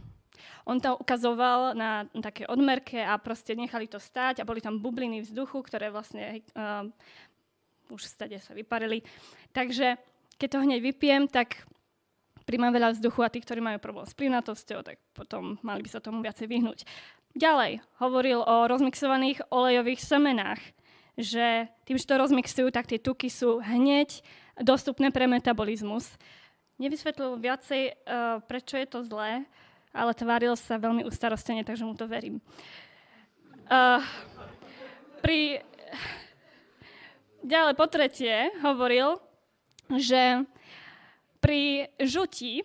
On 0.68 0.78
to 0.78 1.00
ukazoval 1.00 1.74
na 1.74 2.06
také 2.22 2.46
odmerke 2.46 3.00
a 3.00 3.18
proste 3.18 3.56
nechali 3.56 3.88
to 3.88 3.98
stáť 3.98 4.44
a 4.44 4.48
boli 4.48 4.62
tam 4.62 4.84
bubliny 4.84 5.24
vzduchu, 5.26 5.66
ktoré 5.66 5.90
vlastne 5.90 6.46
uh, 6.54 6.86
už 7.90 8.06
stade 8.06 8.38
sa 8.38 8.54
vyparili. 8.54 9.02
Takže 9.52 9.98
keď 10.38 10.48
to 10.48 10.64
hneď 10.64 10.80
vypijem, 10.80 11.24
tak 11.26 11.66
príjmam 12.50 12.74
veľa 12.74 12.98
vzduchu 12.98 13.22
a 13.22 13.30
tí, 13.30 13.38
ktorí 13.46 13.62
majú 13.62 13.78
problém 13.78 14.10
s 14.10 14.18
plynatosťou, 14.18 14.82
tak 14.82 14.98
potom 15.14 15.62
mali 15.62 15.86
by 15.86 15.90
sa 15.94 16.02
tomu 16.02 16.26
viacej 16.26 16.50
vyhnúť. 16.50 16.82
Ďalej 17.38 17.86
hovoril 18.02 18.42
o 18.42 18.66
rozmixovaných 18.66 19.46
olejových 19.54 20.02
semenách, 20.02 20.58
že 21.14 21.70
tým, 21.86 22.02
že 22.02 22.10
to 22.10 22.18
rozmixujú, 22.18 22.74
tak 22.74 22.90
tie 22.90 22.98
tuky 22.98 23.30
sú 23.30 23.62
hneď 23.62 24.26
dostupné 24.58 25.14
pre 25.14 25.30
metabolizmus. 25.30 26.10
Nevysvetlil 26.82 27.38
viacej, 27.38 27.94
uh, 27.94 28.42
prečo 28.50 28.82
je 28.82 28.88
to 28.90 29.06
zlé, 29.06 29.46
ale 29.94 30.18
tváril 30.18 30.58
sa 30.58 30.82
veľmi 30.82 31.06
ustarostene, 31.06 31.62
takže 31.62 31.86
mu 31.86 31.94
to 31.94 32.10
verím. 32.10 32.42
Uh, 33.70 34.02
pri... 35.22 35.62
Ďalej 37.46 37.74
po 37.78 37.86
tretie 37.88 38.52
hovoril, 38.66 39.22
že 39.96 40.44
pri 41.40 41.88
žutí 42.04 42.62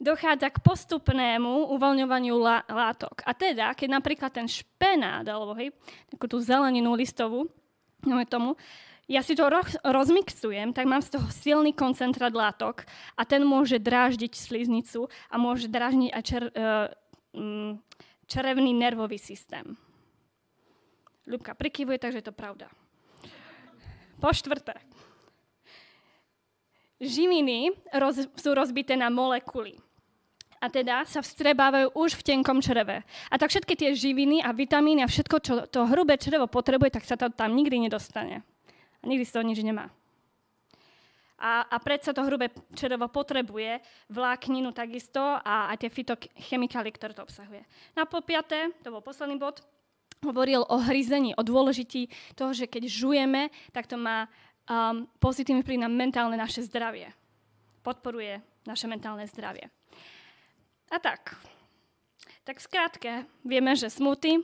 dochádza 0.00 0.48
k 0.48 0.62
postupnému 0.64 1.70
uvoľňovaniu 1.76 2.36
látok. 2.72 3.20
A 3.28 3.36
teda, 3.36 3.76
keď 3.76 3.88
napríklad 4.00 4.32
ten 4.32 4.48
špenát, 4.48 5.28
alebo 5.28 5.52
hej, 5.60 5.76
takú 6.08 6.24
tú 6.24 6.40
zeleninu 6.40 6.96
listovú, 6.96 7.46
tomu, 8.32 8.56
ja 9.10 9.20
si 9.20 9.36
to 9.36 9.50
roz, 9.50 9.76
rozmixujem, 9.82 10.72
tak 10.72 10.86
mám 10.86 11.04
z 11.04 11.18
toho 11.18 11.28
silný 11.34 11.74
koncentrát 11.76 12.32
látok 12.32 12.86
a 13.18 13.26
ten 13.26 13.42
môže 13.44 13.76
dráždiť 13.76 14.32
sliznicu 14.38 15.10
a 15.28 15.34
môže 15.36 15.68
dráždiť 15.68 16.10
aj 16.14 16.22
čer, 16.22 16.42
uh, 16.54 16.88
čerevný 18.30 18.72
nervový 18.72 19.18
systém. 19.18 19.76
Ľubka 21.26 21.58
prikyvuje, 21.58 21.98
takže 22.00 22.22
je 22.22 22.26
to 22.30 22.34
pravda. 22.34 22.70
Po 24.22 24.30
štvrté, 24.30 24.78
živiny 27.00 27.72
roz, 27.96 28.28
sú 28.36 28.52
rozbité 28.52 28.94
na 28.94 29.08
molekuly. 29.08 29.80
A 30.60 30.68
teda 30.68 31.08
sa 31.08 31.24
vstrebávajú 31.24 31.96
už 31.96 32.20
v 32.20 32.36
tenkom 32.36 32.60
čreve. 32.60 33.00
A 33.32 33.34
tak 33.40 33.48
všetky 33.48 33.72
tie 33.72 33.96
živiny 33.96 34.44
a 34.44 34.52
vitamíny 34.52 35.00
a 35.00 35.08
všetko, 35.08 35.36
čo 35.40 35.52
to 35.64 35.88
hrubé 35.88 36.20
črevo 36.20 36.44
potrebuje, 36.52 37.00
tak 37.00 37.08
sa 37.08 37.16
to 37.16 37.32
tam 37.32 37.56
nikdy 37.56 37.80
nedostane. 37.80 38.44
A 39.00 39.04
nikdy 39.08 39.24
z 39.24 39.32
toho 39.32 39.44
nič 39.48 39.64
nemá. 39.64 39.88
A, 41.40 41.64
a 41.64 41.76
predsa 41.80 42.12
to 42.12 42.20
hrubé 42.28 42.52
črevo 42.76 43.08
potrebuje 43.08 43.80
vlákninu 44.12 44.76
takisto 44.76 45.40
a 45.40 45.72
aj 45.72 45.80
tie 45.80 45.88
fitochemikály, 45.88 46.92
ktoré 46.92 47.16
to 47.16 47.24
obsahuje. 47.24 47.64
Na 47.96 48.04
po 48.04 48.20
piaté, 48.20 48.68
to 48.84 48.92
bol 48.92 49.00
posledný 49.00 49.40
bod, 49.40 49.64
hovoril 50.20 50.68
o 50.68 50.76
hryzení, 50.76 51.32
o 51.32 51.40
dôležití 51.40 52.12
toho, 52.36 52.52
že 52.52 52.68
keď 52.68 52.92
žujeme, 52.92 53.48
tak 53.72 53.88
to 53.88 53.96
má 53.96 54.28
um, 54.70 55.10
pozitívny 55.18 55.66
vplyv 55.66 55.82
na 55.82 55.90
mentálne 55.90 56.38
naše 56.38 56.62
zdravie. 56.62 57.10
Podporuje 57.82 58.38
naše 58.64 58.86
mentálne 58.86 59.26
zdravie. 59.26 59.66
A 60.90 60.96
tak, 61.02 61.34
tak 62.46 62.62
skrátke, 62.62 63.26
vieme, 63.42 63.74
že 63.74 63.90
smoothie 63.90 64.42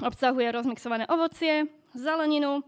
obsahuje 0.00 0.48
rozmixované 0.52 1.04
ovocie, 1.08 1.68
zeleninu, 1.92 2.64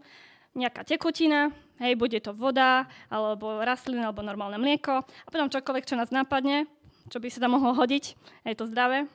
nejaká 0.53 0.85
tekutina, 0.85 1.51
hej, 1.81 1.97
bude 1.97 2.17
to 2.21 2.31
voda, 2.31 2.87
alebo 3.09 3.61
rastlina, 3.65 4.09
alebo 4.09 4.23
normálne 4.23 4.61
mlieko 4.61 5.03
a 5.03 5.29
potom 5.29 5.51
čokoľvek, 5.51 5.85
čo 5.85 5.99
nás 5.99 6.13
napadne, 6.13 6.69
čo 7.09 7.21
by 7.21 7.27
sa 7.29 7.43
tam 7.43 7.57
mohlo 7.57 7.75
hodiť, 7.75 8.03
je 8.45 8.55
to 8.57 8.69
zdravé. 8.69 9.09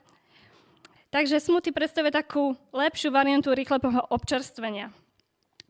Takže 1.10 1.42
smoothie 1.42 1.74
predstavuje 1.74 2.14
takú 2.14 2.54
lepšiu 2.70 3.10
variantu 3.10 3.50
rýchleho 3.50 4.06
občerstvenia. 4.14 4.94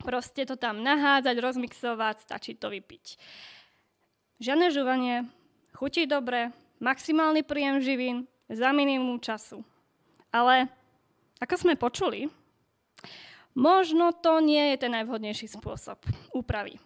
Proste 0.00 0.49
to 0.49 0.57
tam 0.57 0.80
nahádzať, 0.80 1.37
rozmixovať, 1.38 2.25
stačí 2.25 2.57
to 2.57 2.73
vypiť. 2.73 3.21
Žiadne 4.40 4.73
žúvanie, 4.73 5.28
chutí 5.76 6.09
dobre, 6.09 6.57
maximálny 6.80 7.45
príjem 7.45 7.85
živín 7.85 8.16
za 8.49 8.73
minimum 8.73 9.21
času. 9.21 9.61
Ale 10.33 10.73
ako 11.38 11.54
sme 11.57 11.75
počuli, 11.76 12.33
možno 13.52 14.16
to 14.16 14.40
nie 14.40 14.73
je 14.73 14.76
ten 14.80 14.92
najvhodnejší 14.97 15.52
spôsob 15.52 16.00
úpravy. 16.33 16.80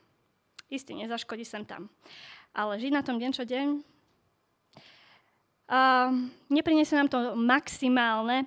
Isté, 0.67 0.99
nezaškodí 0.99 1.47
sem 1.47 1.63
tam. 1.63 1.87
Ale 2.51 2.83
žiť 2.83 2.93
na 2.93 3.03
tom 3.07 3.23
deň 3.23 3.31
čo 3.31 3.47
deň, 3.47 3.95
a 5.65 6.13
nepriniesie 6.53 6.93
nám 6.93 7.09
to 7.09 7.33
maximálne 7.33 8.45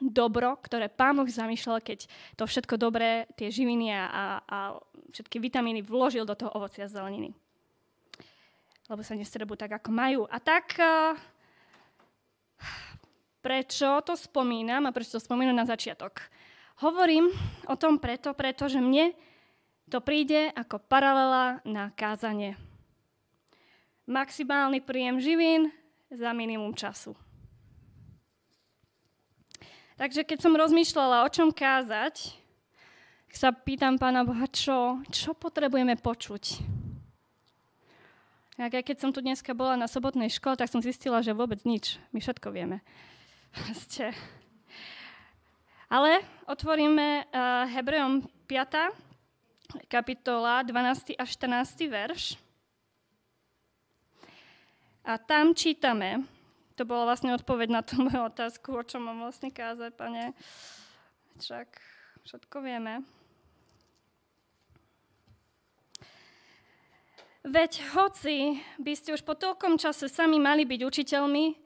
dobro, 0.00 0.58
ktoré 0.58 0.90
Pán 0.90 1.14
Boh 1.14 1.28
zamýšľal, 1.28 1.78
keď 1.78 2.10
to 2.34 2.44
všetko 2.46 2.74
dobré, 2.74 3.30
tie 3.38 3.50
živiny 3.50 3.94
a, 3.94 4.02
a, 4.02 4.58
všetky 5.14 5.38
vitamíny 5.38 5.86
vložil 5.86 6.26
do 6.26 6.34
toho 6.34 6.50
ovocia 6.54 6.86
a 6.86 6.90
zeleniny. 6.90 7.30
Lebo 8.90 9.00
sa 9.00 9.16
nestrebu 9.16 9.54
tak, 9.56 9.78
ako 9.80 9.90
majú. 9.94 10.20
A 10.28 10.36
tak, 10.42 10.76
uh, 10.76 11.16
prečo 13.40 14.02
to 14.04 14.12
spomínam 14.18 14.84
a 14.84 14.92
prečo 14.92 15.16
to 15.16 15.22
spomínam 15.22 15.56
na 15.56 15.64
začiatok? 15.64 16.20
Hovorím 16.82 17.30
o 17.70 17.78
tom 17.78 18.02
preto, 18.02 18.34
pretože 18.34 18.82
mne 18.82 19.14
to 19.86 20.02
príde 20.02 20.50
ako 20.52 20.82
paralela 20.84 21.62
na 21.62 21.94
kázanie. 21.94 22.58
Maximálny 24.04 24.84
príjem 24.84 25.16
živín 25.22 25.72
za 26.12 26.34
minimum 26.36 26.76
času. 26.76 27.16
Takže 30.04 30.20
keď 30.20 30.36
som 30.44 30.52
rozmýšľala, 30.52 31.24
o 31.24 31.32
čom 31.32 31.48
kázať, 31.48 32.36
sa 33.32 33.56
pýtam 33.56 33.96
Pána 33.96 34.20
Boha, 34.20 34.44
čo, 34.52 35.00
čo 35.08 35.32
potrebujeme 35.32 35.96
počuť. 35.96 36.60
aj 38.60 38.84
keď 38.84 39.00
som 39.00 39.16
tu 39.16 39.24
dneska 39.24 39.56
bola 39.56 39.80
na 39.80 39.88
sobotnej 39.88 40.28
škole, 40.28 40.60
tak 40.60 40.68
som 40.68 40.84
zistila, 40.84 41.24
že 41.24 41.32
vôbec 41.32 41.64
nič. 41.64 41.96
My 42.12 42.20
všetko 42.20 42.52
vieme. 42.52 42.84
Ste. 43.88 44.12
Ale 45.88 46.20
otvoríme 46.52 47.24
uh, 47.24 47.64
Hebrejom 47.72 48.28
5. 48.44 49.88
kapitola 49.88 50.60
12. 50.68 51.16
a 51.16 51.24
14. 51.24 51.80
verš. 51.88 52.36
A 55.00 55.16
tam 55.16 55.56
čítame, 55.56 56.28
to 56.74 56.82
bola 56.86 57.08
vlastne 57.08 57.34
odpoveď 57.34 57.68
na 57.70 57.82
tú 57.82 58.02
moju 58.02 58.26
otázku, 58.26 58.74
o 58.74 58.82
čom 58.86 59.06
mám 59.06 59.22
vlastne 59.22 59.50
kázať, 59.54 59.94
pane. 59.94 60.34
Však 61.38 61.68
všetko 62.26 62.56
vieme. 62.62 63.02
Veď 67.44 67.84
hoci 67.92 68.58
by 68.80 68.92
ste 68.96 69.14
už 69.14 69.22
po 69.22 69.36
toľkom 69.36 69.76
čase 69.76 70.08
sami 70.08 70.40
mali 70.40 70.64
byť 70.64 70.80
učiteľmi, 70.80 71.64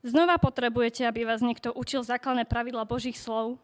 Znova 0.00 0.40
potrebujete, 0.40 1.04
aby 1.04 1.28
vás 1.28 1.44
niekto 1.44 1.76
učil 1.76 2.00
základné 2.00 2.48
pravidla 2.48 2.88
Božích 2.88 3.20
slov. 3.20 3.60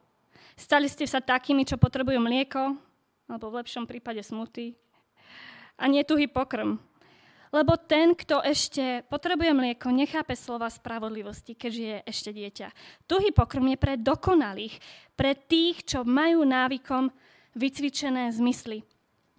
Stali 0.52 0.84
ste 0.84 1.08
sa 1.08 1.24
takými, 1.24 1.64
čo 1.64 1.80
potrebujú 1.80 2.20
mlieko, 2.20 2.76
alebo 3.24 3.48
v 3.48 3.64
lepšom 3.64 3.88
prípade 3.88 4.20
smuty, 4.20 4.76
a 5.80 5.88
nie 5.88 6.04
tuhý 6.04 6.28
pokrm. 6.28 6.76
Lebo 7.56 7.80
ten, 7.80 8.12
kto 8.12 8.44
ešte 8.44 9.00
potrebuje 9.08 9.56
mlieko, 9.56 9.88
nechápe 9.88 10.36
slova 10.36 10.68
spravodlivosti, 10.68 11.56
keďže 11.56 11.84
je 11.88 11.98
ešte 12.04 12.30
dieťa. 12.36 12.68
Tuhý 13.08 13.32
pokrm 13.32 13.72
je 13.72 13.78
pre 13.80 13.96
dokonalých, 13.96 14.76
pre 15.16 15.32
tých, 15.32 15.88
čo 15.88 16.04
majú 16.04 16.44
návykom 16.44 17.08
vycvičené 17.56 18.28
zmysly 18.36 18.84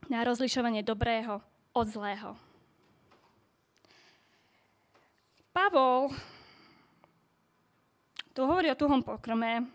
na 0.10 0.26
rozlišovanie 0.26 0.82
dobrého 0.82 1.38
od 1.78 1.86
zlého. 1.86 2.34
Pavol 5.54 6.10
tu 8.34 8.46
hovorí 8.46 8.70
o 8.74 8.78
tuhom 8.78 9.06
pokrme 9.06 9.66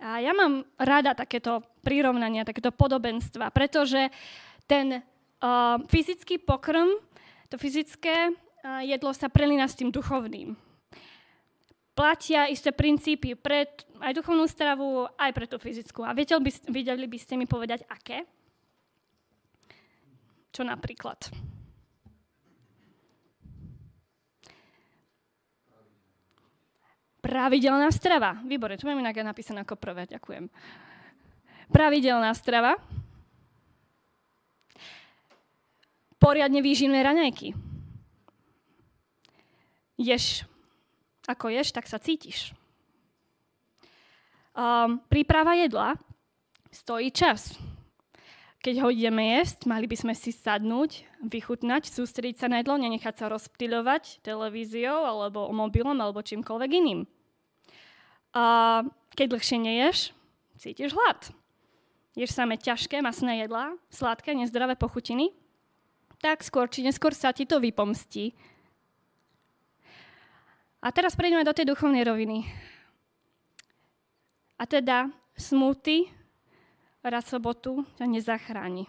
a 0.00 0.20
ja 0.20 0.36
mám 0.36 0.64
rada 0.76 1.16
takéto 1.16 1.64
prirovnania, 1.80 2.44
takéto 2.44 2.72
podobenstva, 2.72 3.48
pretože 3.48 4.12
ten 4.68 5.00
uh, 5.00 5.80
fyzický 5.88 6.40
pokrm, 6.40 6.88
to 7.46 7.56
fyzické 7.58 8.34
jedlo 8.82 9.14
sa 9.14 9.30
prelína 9.30 9.70
s 9.70 9.78
tým 9.78 9.94
duchovným. 9.94 10.58
Platia 11.96 12.44
isté 12.52 12.76
princípy 12.76 13.32
pre 13.40 13.72
aj 14.04 14.12
duchovnú 14.12 14.44
stravu, 14.44 15.08
aj 15.16 15.32
pre 15.32 15.48
tú 15.48 15.56
fyzickú. 15.56 16.04
A 16.04 16.12
viete, 16.12 16.36
by, 16.36 16.50
videli 16.68 17.08
by 17.08 17.16
ste 17.16 17.40
mi 17.40 17.48
povedať, 17.48 17.88
aké? 17.88 18.28
Čo 20.52 20.60
napríklad? 20.68 21.16
Pravidelná 27.24 27.88
strava. 27.88 28.36
Výborne, 28.44 28.76
to 28.76 28.84
mám 28.84 29.00
inak 29.00 29.16
napísané 29.24 29.64
ako 29.64 29.80
prvé, 29.80 30.04
ďakujem. 30.04 30.52
Pravidelná 31.72 32.30
strava. 32.36 32.76
Poriadne 36.16 36.64
výživné 36.64 37.04
raňajky. 37.04 37.52
Ješ, 39.96 40.44
ako 41.28 41.52
ješ, 41.52 41.72
tak 41.72 41.88
sa 41.88 41.96
cítiš. 42.00 42.52
Um, 44.56 45.04
príprava 45.12 45.52
jedla 45.56 45.96
stojí 46.72 47.12
čas. 47.12 47.56
Keď 48.60 48.82
ho 48.82 48.88
ideme 48.90 49.38
jesť, 49.38 49.68
mali 49.68 49.86
by 49.86 49.96
sme 49.96 50.14
si 50.16 50.32
sadnúť, 50.34 51.06
vychutnať, 51.22 51.86
sústrediť 51.86 52.36
sa 52.40 52.48
na 52.50 52.60
jedlo, 52.60 52.80
nenechať 52.80 53.14
sa 53.14 53.30
rozptýľovať 53.30 54.24
televíziou 54.26 55.06
alebo 55.06 55.52
mobilom 55.52 55.94
alebo 55.96 56.24
čímkoľvek 56.24 56.70
iným. 56.72 57.00
A 58.34 58.82
keď 59.14 59.36
dlhšie 59.36 59.58
neješ, 59.60 60.10
cítiš 60.58 60.92
hlad. 60.92 61.30
Ješ 62.16 62.32
samé 62.32 62.56
ťažké, 62.56 63.04
masné 63.04 63.44
jedlá, 63.44 63.76
sladké, 63.92 64.32
nezdravé 64.32 64.72
pochutiny, 64.74 65.30
tak 66.20 66.42
skôr 66.42 66.66
či 66.70 66.82
neskôr 66.84 67.12
sa 67.12 67.30
ti 67.30 67.44
to 67.44 67.60
vypomstí. 67.60 68.32
A 70.80 70.88
teraz 70.92 71.18
prejdeme 71.18 71.42
do 71.42 71.56
tej 71.56 71.68
duchovnej 71.72 72.06
roviny. 72.06 72.46
A 74.56 74.64
teda 74.64 75.10
smuty 75.36 76.08
raz 77.04 77.28
sobotu 77.28 77.84
ťa 78.00 78.06
nezachráni. 78.08 78.88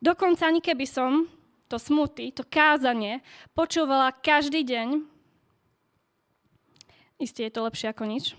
Dokonca 0.00 0.48
ani 0.48 0.60
keby 0.60 0.86
som 0.88 1.28
to 1.70 1.80
smuty, 1.80 2.34
to 2.34 2.44
kázanie 2.44 3.24
počúvala 3.56 4.12
každý 4.12 4.66
deň, 4.66 5.14
Isté 7.14 7.46
je 7.46 7.54
to 7.54 7.64
lepšie 7.64 7.94
ako 7.94 8.04
nič. 8.10 8.34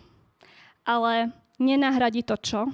Ale 0.83 1.31
nenahradí 1.57 2.21
to 2.21 2.35
čo? 2.37 2.67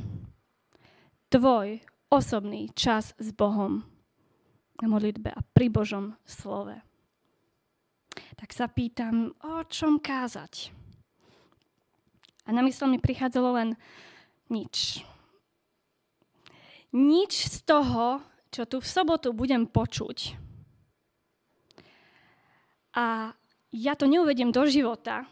Tvoj 1.31 1.79
osobný 2.11 2.67
čas 2.75 3.15
s 3.15 3.31
Bohom 3.31 3.87
na 4.83 4.87
modlitbe 4.91 5.31
a 5.31 5.39
pri 5.55 5.71
Božom 5.71 6.19
slove. 6.27 6.75
Tak 8.35 8.51
sa 8.51 8.67
pýtam, 8.67 9.31
o 9.39 9.63
čom 9.63 10.03
kázať? 10.03 10.75
A 12.43 12.51
na 12.51 12.59
mysl 12.67 12.91
mi 12.91 12.99
prichádzalo 12.99 13.49
len 13.55 13.69
nič. 14.51 15.07
Nič 16.91 17.47
z 17.47 17.57
toho, 17.63 18.19
čo 18.51 18.67
tu 18.67 18.83
v 18.83 18.91
sobotu 18.91 19.31
budem 19.31 19.63
počuť. 19.63 20.35
A 22.91 23.31
ja 23.71 23.93
to 23.95 24.03
neuvediem 24.03 24.51
do 24.51 24.67
života, 24.67 25.23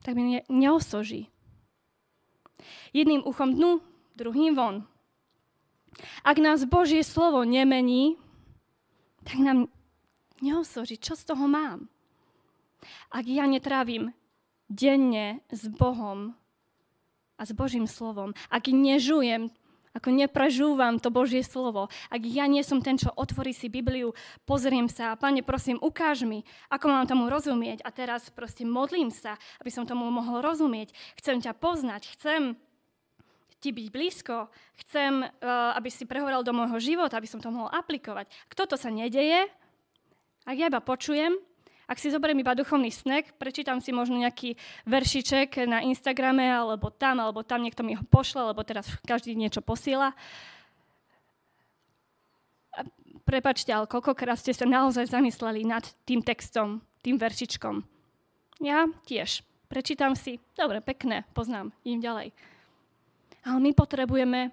tak 0.00 0.16
mi 0.16 0.40
ne- 0.40 0.46
neosoží. 0.48 1.28
Jedným 2.96 3.20
uchom 3.28 3.52
dnu, 3.52 3.84
druhým 4.16 4.56
von. 4.56 4.88
Ak 6.26 6.36
nás 6.42 6.64
Božie 6.66 7.02
slovo 7.06 7.44
nemení, 7.46 8.18
tak 9.24 9.40
nám 9.40 9.70
neosoží. 10.42 11.00
Čo 11.00 11.16
z 11.16 11.24
toho 11.32 11.48
mám? 11.48 11.88
Ak 13.08 13.24
ja 13.24 13.48
netrávim 13.48 14.12
denne 14.68 15.40
s 15.48 15.64
Bohom 15.70 16.36
a 17.40 17.42
s 17.42 17.52
Božím 17.56 17.88
slovom, 17.88 18.36
ak 18.52 18.68
nežujem 18.68 19.48
ako 19.94 20.10
neprežúvam 20.10 20.98
to 20.98 21.06
Božie 21.14 21.46
slovo. 21.46 21.86
Ak 22.10 22.26
ja 22.26 22.50
nie 22.50 22.66
som 22.66 22.82
ten, 22.82 22.98
čo 22.98 23.14
otvorí 23.14 23.54
si 23.54 23.70
Bibliu, 23.70 24.10
pozriem 24.42 24.90
sa, 24.90 25.14
Pane, 25.14 25.46
prosím, 25.46 25.78
ukáž 25.78 26.26
mi, 26.26 26.42
ako 26.66 26.90
mám 26.90 27.06
tomu 27.06 27.30
rozumieť. 27.30 27.86
A 27.86 27.94
teraz 27.94 28.26
proste 28.34 28.66
modlím 28.66 29.14
sa, 29.14 29.38
aby 29.62 29.70
som 29.70 29.86
tomu 29.86 30.10
mohol 30.10 30.42
rozumieť. 30.42 30.90
Chcem 31.14 31.38
ťa 31.38 31.54
poznať, 31.54 32.10
chcem 32.18 32.58
ti 33.64 33.72
byť 33.72 33.88
blízko, 33.88 34.52
chcem, 34.84 35.24
eh, 35.24 35.30
aby 35.80 35.88
si 35.88 36.04
prehovoril 36.04 36.44
do 36.44 36.52
môjho 36.52 36.76
života, 36.76 37.16
aby 37.16 37.24
som 37.24 37.40
to 37.40 37.48
mohol 37.48 37.72
aplikovať. 37.72 38.28
Kto 38.52 38.68
to 38.68 38.76
sa 38.76 38.92
nedeje, 38.92 39.48
ak 40.44 40.56
ja 40.60 40.68
iba 40.68 40.84
počujem, 40.84 41.32
ak 41.88 42.00
si 42.00 42.12
zoberiem 42.12 42.40
iba 42.40 42.56
duchovný 42.56 42.88
snack, 42.92 43.36
prečítam 43.36 43.80
si 43.80 43.92
možno 43.92 44.16
nejaký 44.20 44.56
veršiček 44.88 45.68
na 45.68 45.84
Instagrame, 45.84 46.44
alebo 46.48 46.88
tam, 46.88 47.20
alebo 47.20 47.44
tam 47.44 47.60
niekto 47.60 47.84
mi 47.84 47.96
ho 47.96 48.04
pošle, 48.08 48.52
lebo 48.52 48.64
teraz 48.64 48.88
každý 49.04 49.36
niečo 49.36 49.60
posiela. 49.60 50.16
Prepačte, 53.24 53.72
ale 53.72 53.88
koľkokrát 53.88 54.36
ste 54.36 54.52
sa 54.52 54.68
naozaj 54.68 55.08
zamysleli 55.12 55.64
nad 55.64 55.84
tým 56.04 56.20
textom, 56.20 56.84
tým 57.00 57.16
veršičkom. 57.16 57.84
Ja 58.64 58.88
tiež. 59.08 59.44
Prečítam 59.68 60.12
si, 60.12 60.40
dobre, 60.56 60.84
pekné, 60.84 61.24
poznám, 61.32 61.72
idem 61.84 62.00
ďalej. 62.04 62.28
Ale 63.44 63.58
my 63.60 63.70
potrebujeme 63.76 64.52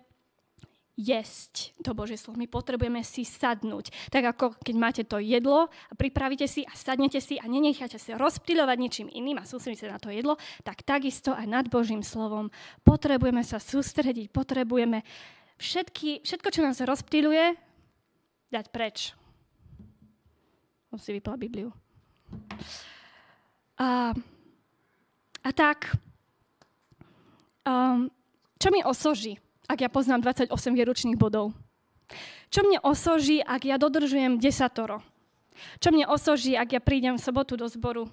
jesť 1.00 1.74
to 1.82 1.96
Božie 1.96 2.20
slovo. 2.20 2.38
My 2.38 2.46
potrebujeme 2.46 3.02
si 3.02 3.24
sadnúť. 3.26 4.12
Tak 4.12 4.24
ako 4.36 4.46
keď 4.62 4.76
máte 4.78 5.04
to 5.08 5.18
jedlo 5.18 5.72
a 5.72 5.94
pripravíte 5.98 6.46
si 6.46 6.62
a 6.68 6.74
sadnete 6.76 7.24
si 7.24 7.42
a 7.42 7.48
nenecháte 7.50 7.98
sa 7.98 8.20
rozptýľovať 8.20 8.78
ničím 8.78 9.08
iným 9.10 9.42
a 9.42 9.48
sústredíte 9.48 9.88
sa 9.88 9.98
na 9.98 10.02
to 10.04 10.14
jedlo, 10.14 10.38
tak 10.62 10.86
takisto 10.86 11.34
aj 11.34 11.48
nad 11.48 11.66
Božím 11.72 12.06
slovom 12.06 12.54
potrebujeme 12.86 13.42
sa 13.42 13.58
sústrediť, 13.58 14.30
potrebujeme 14.30 15.02
všetky, 15.58 16.22
všetko, 16.22 16.48
čo 16.54 16.62
nás 16.62 16.78
rozptýľuje, 16.84 17.46
dať 18.52 18.66
preč. 18.70 19.16
On 20.92 21.00
si 21.00 21.16
vypla 21.16 21.40
Bibliu. 21.40 21.72
A, 23.80 24.12
a 25.42 25.50
tak, 25.56 25.96
um, 27.64 28.12
čo 28.62 28.70
mi 28.70 28.86
osoží? 28.86 29.42
ak 29.72 29.80
ja 29.80 29.88
poznám 29.88 30.28
28 30.28 30.52
výručných 30.52 31.16
bodov? 31.16 31.56
Čo 32.52 32.68
mne 32.68 32.84
osoží, 32.84 33.40
ak 33.40 33.64
ja 33.64 33.80
dodržujem 33.80 34.36
desatoro? 34.36 35.00
Čo 35.80 35.96
mne 35.96 36.12
osoží, 36.12 36.60
ak 36.60 36.76
ja 36.76 36.82
prídem 36.84 37.16
v 37.16 37.24
sobotu 37.24 37.56
do 37.56 37.64
zboru? 37.72 38.12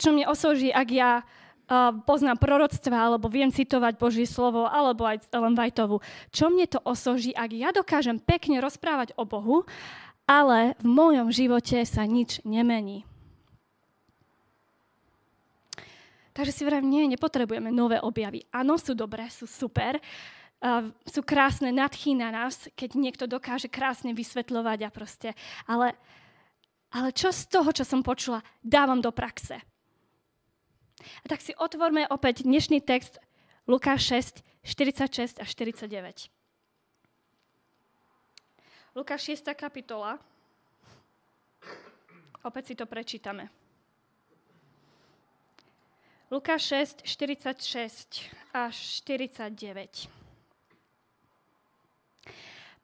Čo 0.00 0.16
mne 0.16 0.24
osoží, 0.32 0.72
ak 0.72 0.88
ja 0.88 1.20
uh, 1.20 1.92
poznám 2.08 2.40
proroctva, 2.40 3.12
alebo 3.12 3.28
viem 3.28 3.52
citovať 3.52 4.00
Božie 4.00 4.24
slovo, 4.24 4.64
alebo 4.64 5.04
aj 5.04 5.28
Ellen 5.28 5.52
Whiteovu? 5.52 6.00
Čo 6.32 6.48
mne 6.48 6.64
to 6.64 6.80
osoží, 6.80 7.36
ak 7.36 7.52
ja 7.52 7.68
dokážem 7.76 8.16
pekne 8.16 8.64
rozprávať 8.64 9.12
o 9.20 9.28
Bohu, 9.28 9.68
ale 10.24 10.72
v 10.80 10.88
mojom 10.88 11.28
živote 11.28 11.84
sa 11.84 12.08
nič 12.08 12.40
nemení? 12.48 13.04
Takže 16.34 16.52
si 16.52 16.62
vrajím, 16.66 16.90
nie, 16.90 17.14
nepotrebujeme 17.14 17.70
nové 17.70 18.02
objavy. 18.02 18.42
Áno, 18.50 18.74
sú 18.74 18.92
dobré, 18.98 19.30
sú 19.30 19.46
super, 19.46 20.02
uh, 20.02 20.90
sú 21.06 21.22
krásne, 21.22 21.70
nadchýna 21.70 22.34
nás, 22.34 22.66
keď 22.74 22.90
niekto 22.98 23.24
dokáže 23.30 23.70
krásne 23.70 24.10
vysvetľovať 24.10 24.78
a 24.82 24.90
proste, 24.90 25.30
ale, 25.70 25.94
ale 26.90 27.14
čo 27.14 27.30
z 27.30 27.46
toho, 27.46 27.70
čo 27.70 27.86
som 27.86 28.02
počula, 28.02 28.42
dávam 28.60 28.98
do 28.98 29.14
praxe. 29.14 29.62
A 31.22 31.24
tak 31.30 31.38
si 31.38 31.54
otvorme 31.54 32.10
opäť 32.10 32.42
dnešný 32.42 32.82
text 32.82 33.22
Lukáš 33.70 34.10
6, 34.10 34.42
46 34.66 35.38
a 35.38 35.44
49. 35.46 36.34
Lukáš 38.98 39.20
6. 39.30 39.54
kapitola 39.54 40.18
Opäť 42.44 42.64
si 42.68 42.74
to 42.76 42.84
prečítame. 42.84 43.63
Lukáš 46.34 46.66
6, 46.66 47.06
46 47.06 48.26
až 48.50 48.74
49. 49.06 50.10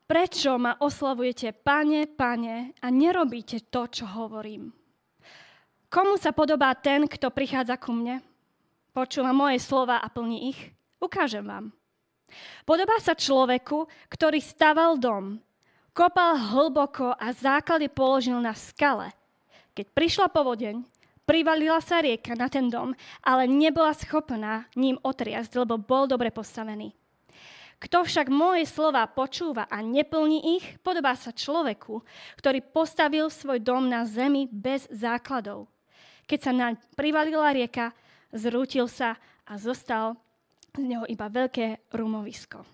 Prečo 0.06 0.54
ma 0.54 0.78
oslavujete, 0.78 1.50
pane, 1.58 2.06
pane, 2.06 2.70
a 2.78 2.86
nerobíte 2.94 3.66
to, 3.66 3.90
čo 3.90 4.06
hovorím? 4.06 4.70
Komu 5.90 6.14
sa 6.14 6.30
podobá 6.30 6.78
ten, 6.78 7.10
kto 7.10 7.34
prichádza 7.34 7.74
ku 7.74 7.90
mne? 7.90 8.22
Počúva 8.94 9.34
moje 9.34 9.58
slova 9.58 9.98
a 9.98 10.06
plní 10.06 10.54
ich? 10.54 10.70
Ukážem 11.02 11.42
vám. 11.42 11.74
Podobá 12.62 13.02
sa 13.02 13.18
človeku, 13.18 13.90
ktorý 14.14 14.38
staval 14.38 14.94
dom, 14.94 15.42
kopal 15.90 16.38
hlboko 16.38 17.18
a 17.18 17.34
základy 17.34 17.90
položil 17.90 18.38
na 18.38 18.54
skale. 18.54 19.10
Keď 19.74 19.90
prišla 19.90 20.30
povodeň, 20.30 20.99
privalila 21.30 21.78
sa 21.78 22.02
rieka 22.02 22.34
na 22.34 22.50
ten 22.50 22.66
dom, 22.66 22.90
ale 23.22 23.46
nebola 23.46 23.94
schopná 23.94 24.66
ním 24.74 24.98
otriasť, 24.98 25.62
lebo 25.62 25.78
bol 25.78 26.10
dobre 26.10 26.34
postavený. 26.34 26.90
Kto 27.78 28.02
však 28.02 28.26
moje 28.34 28.66
slova 28.66 29.06
počúva 29.06 29.70
a 29.70 29.78
neplní 29.78 30.58
ich, 30.58 30.66
podobá 30.82 31.14
sa 31.14 31.30
človeku, 31.30 32.02
ktorý 32.34 32.58
postavil 32.74 33.30
svoj 33.30 33.62
dom 33.62 33.86
na 33.86 34.02
zemi 34.10 34.50
bez 34.50 34.90
základov. 34.90 35.70
Keď 36.26 36.38
sa 36.42 36.50
naň 36.50 36.74
privalila 36.98 37.54
rieka, 37.54 37.94
zrútil 38.34 38.90
sa 38.90 39.14
a 39.46 39.54
zostal 39.54 40.18
z 40.74 40.82
neho 40.82 41.06
iba 41.06 41.30
veľké 41.30 41.94
rumovisko. 41.94 42.66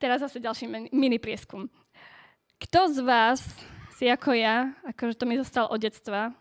Teraz 0.00 0.24
zase 0.24 0.40
ďalší 0.40 0.64
mini 0.96 1.20
prieskum. 1.20 1.68
Kto 2.58 2.88
z 2.88 2.98
vás 3.04 3.40
si 3.94 4.10
ako 4.10 4.34
ja, 4.34 4.74
akože 4.82 5.14
to 5.14 5.24
mi 5.24 5.38
zostalo 5.38 5.70
od 5.70 5.78
detstva, 5.78 6.34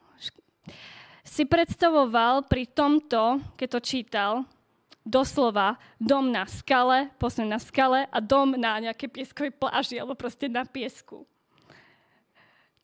si 1.24 1.48
predstavoval 1.48 2.46
pri 2.46 2.68
tomto, 2.68 3.40
keď 3.56 3.68
to 3.68 3.80
čítal, 3.80 4.32
doslova 5.04 5.76
dom 6.00 6.32
na 6.32 6.48
skale, 6.48 7.12
posledný 7.20 7.56
na 7.56 7.60
skale 7.60 8.08
a 8.08 8.18
dom 8.24 8.56
na 8.56 8.80
nejaké 8.80 9.12
pieskovej 9.12 9.52
pláži 9.52 10.00
alebo 10.00 10.16
proste 10.16 10.48
na 10.48 10.64
piesku. 10.64 11.28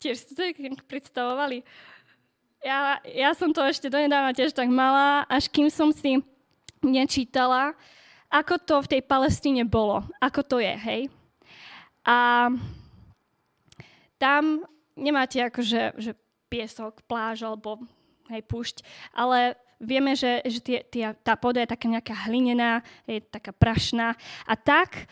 Tiež 0.00 0.24
ste 0.24 0.32
to 0.32 0.44
predstavovali? 0.84 1.64
Ja, 2.60 3.00
ja 3.04 3.32
som 3.32 3.52
to 3.56 3.64
ešte 3.64 3.88
donedávna 3.88 4.36
tiež 4.36 4.52
tak 4.52 4.68
mala, 4.68 5.24
až 5.28 5.48
kým 5.48 5.72
som 5.72 5.92
si 5.92 6.20
nečítala, 6.84 7.72
ako 8.28 8.60
to 8.60 8.74
v 8.84 8.90
tej 8.96 9.02
Palestíne 9.04 9.64
bolo, 9.64 10.04
ako 10.20 10.40
to 10.44 10.56
je, 10.60 10.74
hej. 10.76 11.02
A 12.04 12.48
tam 14.20 14.68
nemáte 14.92 15.40
akože 15.40 15.96
že 15.96 16.12
piesok, 16.52 17.00
pláž 17.08 17.40
alebo 17.48 17.80
hej, 18.28 18.44
púšť, 18.44 18.84
ale 19.16 19.56
vieme, 19.80 20.12
že, 20.12 20.44
že 20.44 20.60
tie, 20.60 20.78
tie, 20.84 21.16
tá 21.24 21.34
poda 21.40 21.64
je 21.64 21.72
taká 21.72 21.88
nejaká 21.88 22.14
hlinená, 22.28 22.84
je 23.08 23.24
taká 23.24 23.56
prašná. 23.56 24.12
A 24.44 24.54
tak, 24.54 25.08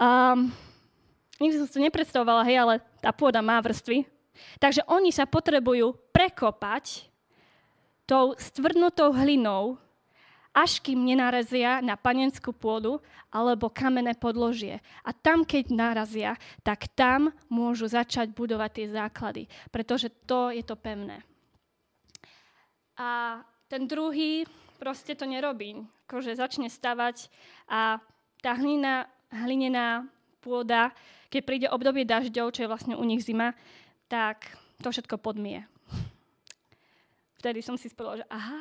um, 0.00 0.48
nikdy 1.36 1.60
som 1.60 1.66
si 1.68 1.74
to 1.76 1.84
nepredstavovala, 1.84 2.48
hej, 2.48 2.56
ale 2.64 2.74
tá 3.04 3.12
pôda 3.12 3.44
má 3.44 3.60
vrstvy. 3.60 4.08
Takže 4.56 4.88
oni 4.88 5.12
sa 5.12 5.28
potrebujú 5.28 5.92
prekopať 6.16 7.12
tou 8.08 8.32
stvrdnutou 8.40 9.12
hlinou, 9.12 9.76
až 10.50 10.82
kým 10.82 11.06
nenarazia 11.06 11.78
na 11.78 11.94
panenskú 11.94 12.50
pôdu 12.50 12.98
alebo 13.30 13.70
kamenné 13.70 14.18
podložie. 14.18 14.82
A 15.06 15.14
tam, 15.14 15.46
keď 15.46 15.70
narazia, 15.70 16.34
tak 16.66 16.90
tam 16.98 17.30
môžu 17.46 17.86
začať 17.86 18.34
budovať 18.34 18.70
tie 18.74 18.86
základy, 18.90 19.42
pretože 19.70 20.10
to 20.26 20.50
je 20.50 20.66
to 20.66 20.74
pevné. 20.74 21.22
A 22.98 23.40
ten 23.70 23.86
druhý 23.86 24.44
proste 24.82 25.14
to 25.14 25.24
nerobí. 25.24 25.78
Akože 26.10 26.34
začne 26.34 26.66
stavať 26.66 27.30
a 27.70 28.02
tá 28.42 28.52
hlina, 28.58 29.06
hlinená 29.30 30.10
pôda, 30.42 30.90
keď 31.30 31.42
príde 31.46 31.66
obdobie 31.70 32.02
dažďov, 32.02 32.50
čo 32.50 32.66
je 32.66 32.70
vlastne 32.72 32.98
u 32.98 33.04
nich 33.06 33.22
zima, 33.22 33.54
tak 34.10 34.50
to 34.82 34.90
všetko 34.90 35.22
podmie. 35.22 35.62
Vtedy 37.38 37.62
som 37.62 37.78
si 37.78 37.86
spovedala, 37.86 38.20
že 38.20 38.26
aha. 38.26 38.60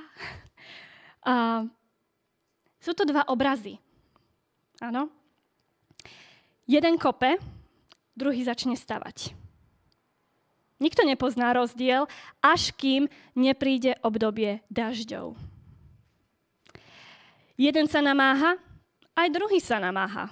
A 1.25 1.35
sú 2.79 2.95
to 2.95 3.03
dva 3.03 3.27
obrazy. 3.27 3.77
Áno. 4.79 5.11
Jeden 6.63 6.95
kope, 6.95 7.35
druhý 8.15 8.41
začne 8.47 8.79
stavať. 8.79 9.35
Nikto 10.79 11.03
nepozná 11.03 11.51
rozdiel, 11.51 12.07
až 12.39 12.71
kým 12.71 13.11
nepríde 13.35 13.99
obdobie 13.99 14.63
dažďov. 14.71 15.35
Jeden 17.59 17.91
sa 17.91 17.99
namáha, 17.99 18.55
aj 19.19 19.27
druhý 19.35 19.59
sa 19.59 19.83
namáha. 19.83 20.31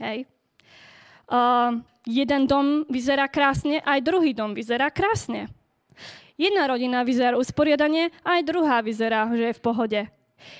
Hej. 0.00 0.24
Uh, 1.28 1.84
jeden 2.08 2.48
dom 2.48 2.88
vyzerá 2.88 3.28
krásne, 3.28 3.84
aj 3.84 4.00
druhý 4.00 4.32
dom 4.32 4.56
vyzerá 4.56 4.88
krásne. 4.88 5.52
Jedna 6.40 6.64
rodina 6.64 7.04
vyzerá 7.04 7.36
usporiadanie, 7.36 8.08
aj 8.24 8.40
druhá 8.48 8.80
vyzerá, 8.80 9.28
že 9.28 9.52
je 9.52 9.58
v 9.60 9.60
pohode. 9.60 10.00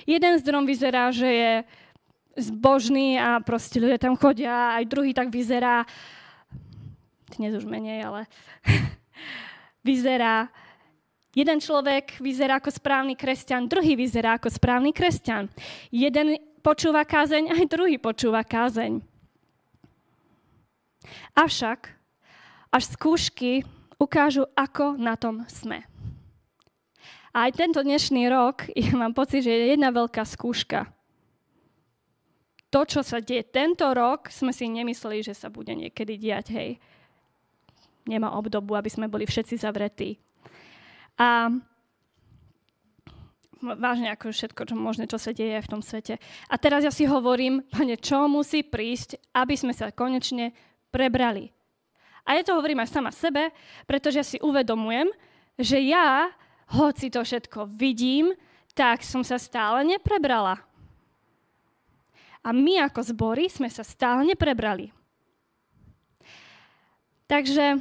Jeden 0.05 0.33
zdrom 0.37 0.69
vyzerá, 0.69 1.09
že 1.09 1.25
je 1.25 1.51
zbožný 2.37 3.17
a 3.17 3.41
proste 3.41 3.81
ľudia 3.81 3.97
tam 3.97 4.13
chodia, 4.13 4.77
aj 4.77 4.85
druhý 4.85 5.09
tak 5.09 5.33
vyzerá, 5.33 5.81
dnes 7.33 7.57
už 7.57 7.65
menej, 7.65 8.05
ale 8.05 8.29
vyzerá, 9.89 10.53
jeden 11.33 11.57
človek 11.57 12.21
vyzerá 12.21 12.61
ako 12.61 12.69
správny 12.69 13.17
kresťan, 13.17 13.65
druhý 13.65 13.97
vyzerá 13.97 14.37
ako 14.37 14.53
správny 14.53 14.93
kresťan. 14.93 15.49
Jeden 15.89 16.37
počúva 16.61 17.01
kázeň, 17.09 17.57
aj 17.57 17.65
druhý 17.65 17.97
počúva 17.97 18.45
kázeň. 18.45 19.01
Avšak 21.33 21.89
až 22.69 22.83
skúšky 22.85 23.65
ukážu, 24.01 24.49
ako 24.57 24.97
na 24.97 25.13
tom 25.13 25.45
sme. 25.45 25.85
A 27.31 27.47
aj 27.47 27.61
tento 27.61 27.79
dnešný 27.85 28.25
rok, 28.33 28.65
ja 28.73 28.97
mám 28.97 29.13
pocit, 29.13 29.45
že 29.45 29.53
je 29.53 29.77
jedna 29.77 29.93
veľká 29.93 30.25
skúška. 30.25 30.89
To, 32.71 32.87
čo 32.87 33.03
sa 33.03 33.19
deje 33.19 33.45
tento 33.51 33.83
rok, 33.91 34.31
sme 34.31 34.55
si 34.55 34.65
nemysleli, 34.65 35.21
že 35.21 35.35
sa 35.35 35.51
bude 35.51 35.75
niekedy 35.75 36.15
diať, 36.15 36.55
hej. 36.55 36.69
Nemá 38.07 38.33
obdobu, 38.33 38.79
aby 38.79 38.87
sme 38.87 39.11
boli 39.11 39.27
všetci 39.27 39.59
zavretí. 39.59 40.17
A 41.19 41.51
vážne 43.61 44.09
ako 44.09 44.31
všetko, 44.31 44.71
čo 44.71 44.75
možné, 44.79 45.05
čo 45.05 45.19
sa 45.19 45.35
deje 45.35 45.59
v 45.61 45.69
tom 45.69 45.83
svete. 45.83 46.17
A 46.49 46.55
teraz 46.57 46.87
ja 46.87 46.89
si 46.89 47.05
hovorím, 47.05 47.61
pane, 47.67 47.99
čo 47.99 48.25
musí 48.25 48.63
prísť, 48.63 49.19
aby 49.35 49.53
sme 49.53 49.75
sa 49.75 49.93
konečne 49.93 50.55
prebrali. 50.89 51.51
A 52.25 52.37
ja 52.37 52.41
to 52.45 52.53
hovorím 52.53 52.83
aj 52.85 52.93
sama 52.93 53.11
sebe, 53.11 53.49
pretože 53.89 54.17
ja 54.21 54.25
si 54.25 54.37
uvedomujem, 54.39 55.09
že 55.57 55.77
ja, 55.81 56.29
hoci 56.71 57.09
to 57.09 57.25
všetko 57.25 57.69
vidím, 57.73 58.31
tak 58.71 59.03
som 59.03 59.25
sa 59.25 59.35
stále 59.35 59.83
neprebrala. 59.83 60.61
A 62.41 62.49
my 62.49 62.81
ako 62.81 63.05
zbory 63.13 63.45
sme 63.51 63.69
sa 63.69 63.85
stále 63.85 64.25
neprebrali. 64.25 64.89
Takže 67.29 67.79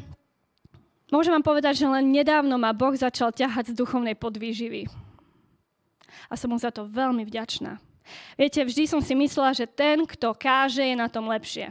môžem 1.08 1.32
vám 1.34 1.46
povedať, 1.46 1.82
že 1.82 1.90
len 1.90 2.12
nedávno 2.12 2.54
ma 2.60 2.70
Boh 2.76 2.92
začal 2.94 3.32
ťahať 3.32 3.72
z 3.72 3.78
duchovnej 3.78 4.14
podvýživy. 4.14 4.86
A 6.30 6.36
som 6.36 6.52
mu 6.52 6.58
za 6.60 6.70
to 6.70 6.86
veľmi 6.86 7.24
vďačná. 7.26 7.80
Viete, 8.38 8.62
vždy 8.62 8.84
som 8.86 9.00
si 9.02 9.14
myslela, 9.14 9.54
že 9.54 9.66
ten, 9.70 10.02
kto 10.06 10.34
káže, 10.34 10.82
je 10.82 10.96
na 10.98 11.10
tom 11.10 11.30
lepšie. 11.30 11.70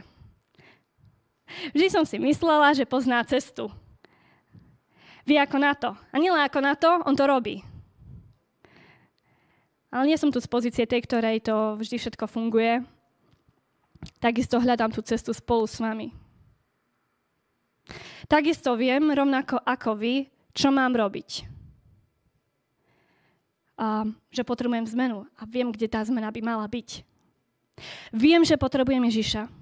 Vždy 1.74 1.86
som 1.90 2.04
si 2.06 2.16
myslela, 2.18 2.74
že 2.74 2.88
pozná 2.88 3.22
cestu. 3.26 3.68
Vie 5.26 5.38
ako 5.38 5.56
na 5.60 5.72
to. 5.76 5.90
A 6.10 6.16
nielen 6.16 6.40
ako 6.40 6.58
na 6.62 6.74
to, 6.74 6.90
on 7.04 7.14
to 7.14 7.24
robí. 7.28 7.62
Ale 9.90 10.06
nie 10.06 10.18
som 10.18 10.30
tu 10.30 10.38
z 10.38 10.46
pozície 10.46 10.86
tej, 10.86 11.02
ktorej 11.02 11.42
to 11.42 11.74
vždy 11.78 11.98
všetko 11.98 12.30
funguje. 12.30 12.86
Takisto 14.22 14.62
hľadám 14.62 14.94
tú 14.94 15.02
cestu 15.02 15.34
spolu 15.34 15.66
s 15.66 15.82
vami. 15.82 16.14
Takisto 18.30 18.78
viem, 18.78 19.02
rovnako 19.10 19.58
ako 19.58 19.98
vy, 19.98 20.30
čo 20.54 20.70
mám 20.70 20.94
robiť. 20.94 21.50
A 23.80 24.06
že 24.30 24.46
potrebujem 24.46 24.86
zmenu 24.94 25.26
a 25.34 25.42
viem, 25.48 25.74
kde 25.74 25.90
tá 25.90 25.98
zmena 26.06 26.30
by 26.30 26.40
mala 26.44 26.66
byť. 26.70 27.02
Viem, 28.14 28.46
že 28.46 28.60
potrebujem 28.60 29.02
Ježiša. 29.10 29.59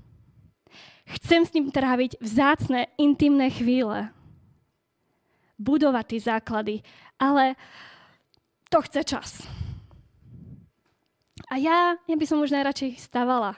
Chcem 1.09 1.47
s 1.47 1.55
ním 1.57 1.73
tráviť 1.73 2.21
vzácne, 2.21 2.92
intimné 3.01 3.49
chvíle. 3.49 4.12
Budovať 5.57 6.05
tie 6.05 6.21
základy, 6.21 6.75
ale 7.16 7.57
to 8.68 8.85
chce 8.85 9.01
čas. 9.09 9.31
A 11.49 11.57
ja, 11.57 11.97
ja 11.97 12.16
by 12.16 12.27
som 12.29 12.44
už 12.44 12.53
najradšej 12.53 13.01
stavala. 13.01 13.57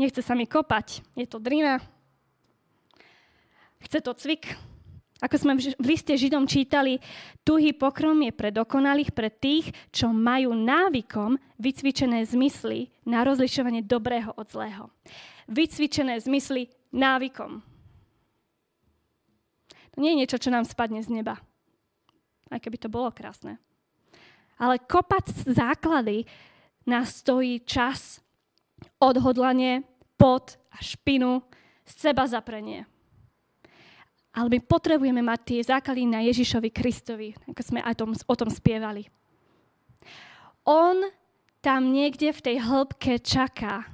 nechce 0.00 0.20
sa 0.24 0.32
mi 0.36 0.48
kopať, 0.48 1.04
je 1.16 1.26
to 1.28 1.36
drina, 1.40 1.80
chce 3.84 4.00
to 4.00 4.12
cvik. 4.16 4.56
Ako 5.16 5.40
sme 5.40 5.56
v 5.56 5.86
liste 5.88 6.12
Židom 6.12 6.44
čítali, 6.44 7.00
tuhý 7.40 7.72
pokrom 7.72 8.20
je 8.20 8.36
pre 8.36 8.52
dokonalých, 8.52 9.16
pre 9.16 9.32
tých, 9.32 9.72
čo 9.88 10.12
majú 10.12 10.52
návykom 10.52 11.40
vycvičené 11.56 12.20
zmysly 12.28 12.92
na 13.08 13.24
rozlišovanie 13.24 13.80
dobrého 13.80 14.36
od 14.36 14.44
zlého. 14.52 14.92
Vycvičené 15.48 16.20
zmysly 16.20 16.68
návykom. 16.92 17.64
To 19.96 19.96
nie 20.04 20.12
je 20.12 20.20
niečo, 20.20 20.36
čo 20.36 20.52
nám 20.52 20.68
spadne 20.68 21.00
z 21.00 21.08
neba. 21.08 21.40
Aj 22.52 22.60
keby 22.60 22.76
to 22.76 22.92
bolo 22.92 23.08
krásne. 23.08 23.56
Ale 24.60 24.76
kopať 24.84 25.48
základy 25.48 26.28
nás 26.84 27.24
stojí 27.24 27.64
čas, 27.64 28.20
odhodlanie, 29.00 29.80
pot 30.20 30.60
a 30.72 30.78
špinu, 30.84 31.40
seba 31.88 32.28
zaprenie. 32.28 32.84
Ale 34.36 34.52
my 34.52 34.60
potrebujeme 34.60 35.24
mať 35.24 35.40
tie 35.48 35.60
základy 35.64 36.04
na 36.04 36.20
Ježišovi 36.20 36.68
Kristovi, 36.68 37.32
ako 37.48 37.62
sme 37.64 37.80
aj 37.80 37.94
tom, 37.96 38.12
o 38.12 38.34
tom 38.36 38.52
spievali. 38.52 39.08
On 40.68 41.08
tam 41.64 41.88
niekde 41.88 42.36
v 42.36 42.44
tej 42.44 42.56
hĺbke 42.60 43.16
čaká. 43.24 43.88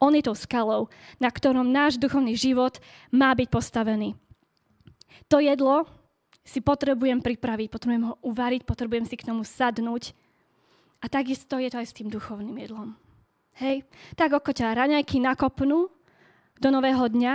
On 0.00 0.12
je 0.16 0.24
tou 0.24 0.32
skalou, 0.32 0.88
na 1.20 1.28
ktorom 1.28 1.68
náš 1.68 2.00
duchovný 2.00 2.32
život 2.40 2.80
má 3.12 3.36
byť 3.36 3.48
postavený. 3.52 4.16
To 5.28 5.44
jedlo 5.44 5.84
si 6.46 6.62
potrebujem 6.62 7.18
pripraviť, 7.20 7.68
potrebujem 7.68 8.06
ho 8.06 8.14
uvariť, 8.22 8.62
potrebujem 8.62 9.04
si 9.04 9.18
k 9.18 9.26
tomu 9.28 9.42
sadnúť. 9.42 10.14
A 11.02 11.10
takisto 11.10 11.58
je 11.60 11.68
to 11.68 11.82
aj 11.82 11.86
s 11.90 11.96
tým 11.96 12.08
duchovným 12.08 12.56
jedlom. 12.56 12.96
Hej? 13.60 13.84
Tak 14.14 14.30
ako 14.40 14.54
ťa 14.54 14.78
raňajky 14.78 15.20
nakopnú 15.20 15.90
do 16.56 16.68
nového 16.70 17.08
dňa, 17.10 17.34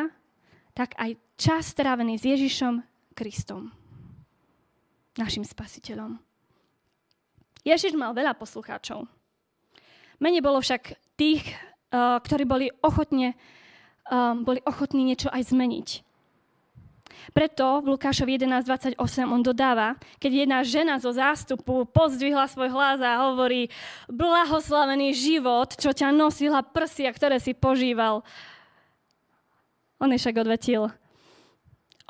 tak 0.72 0.96
aj 0.96 1.20
čas 1.42 1.74
strávený 1.74 2.22
s 2.22 2.30
Ježišom 2.30 2.86
Kristom, 3.18 3.74
našim 5.18 5.42
spasiteľom. 5.42 6.22
Ježiš 7.66 7.98
mal 7.98 8.14
veľa 8.14 8.38
poslucháčov. 8.38 9.10
Menej 10.22 10.46
bolo 10.46 10.62
však 10.62 10.94
tých, 11.18 11.42
eh, 11.50 12.22
ktorí 12.22 12.46
boli, 12.46 12.70
ochotne, 12.86 13.34
eh, 13.34 14.34
boli 14.38 14.62
ochotní 14.70 15.02
niečo 15.02 15.34
aj 15.34 15.50
zmeniť. 15.50 15.90
Preto 17.34 17.82
v 17.82 17.98
Lukášovi 17.98 18.38
11.28 18.38 19.34
on 19.34 19.42
dodáva, 19.42 19.98
keď 20.22 20.46
jedna 20.46 20.60
žena 20.62 21.02
zo 21.02 21.10
zástupu 21.10 21.90
pozdvihla 21.90 22.50
svoj 22.50 22.70
hlas 22.70 23.02
a 23.02 23.30
hovorí 23.30 23.70
blahoslavený 24.10 25.14
život, 25.14 25.74
čo 25.74 25.90
ťa 25.90 26.14
nosila 26.14 26.62
prsia, 26.62 27.10
ktoré 27.10 27.38
si 27.38 27.54
požíval. 27.58 28.26
On 30.02 30.10
však 30.10 30.42
odvetil, 30.42 30.90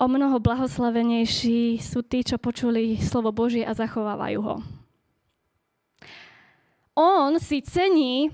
o 0.01 0.05
mnoho 0.09 0.41
blahoslavenejší 0.41 1.77
sú 1.77 2.01
tí, 2.01 2.25
čo 2.25 2.41
počuli 2.41 2.97
slovo 2.97 3.29
Božie 3.29 3.61
a 3.61 3.77
zachovávajú 3.77 4.39
ho. 4.41 4.57
On 6.97 7.37
si 7.37 7.61
cení 7.61 8.33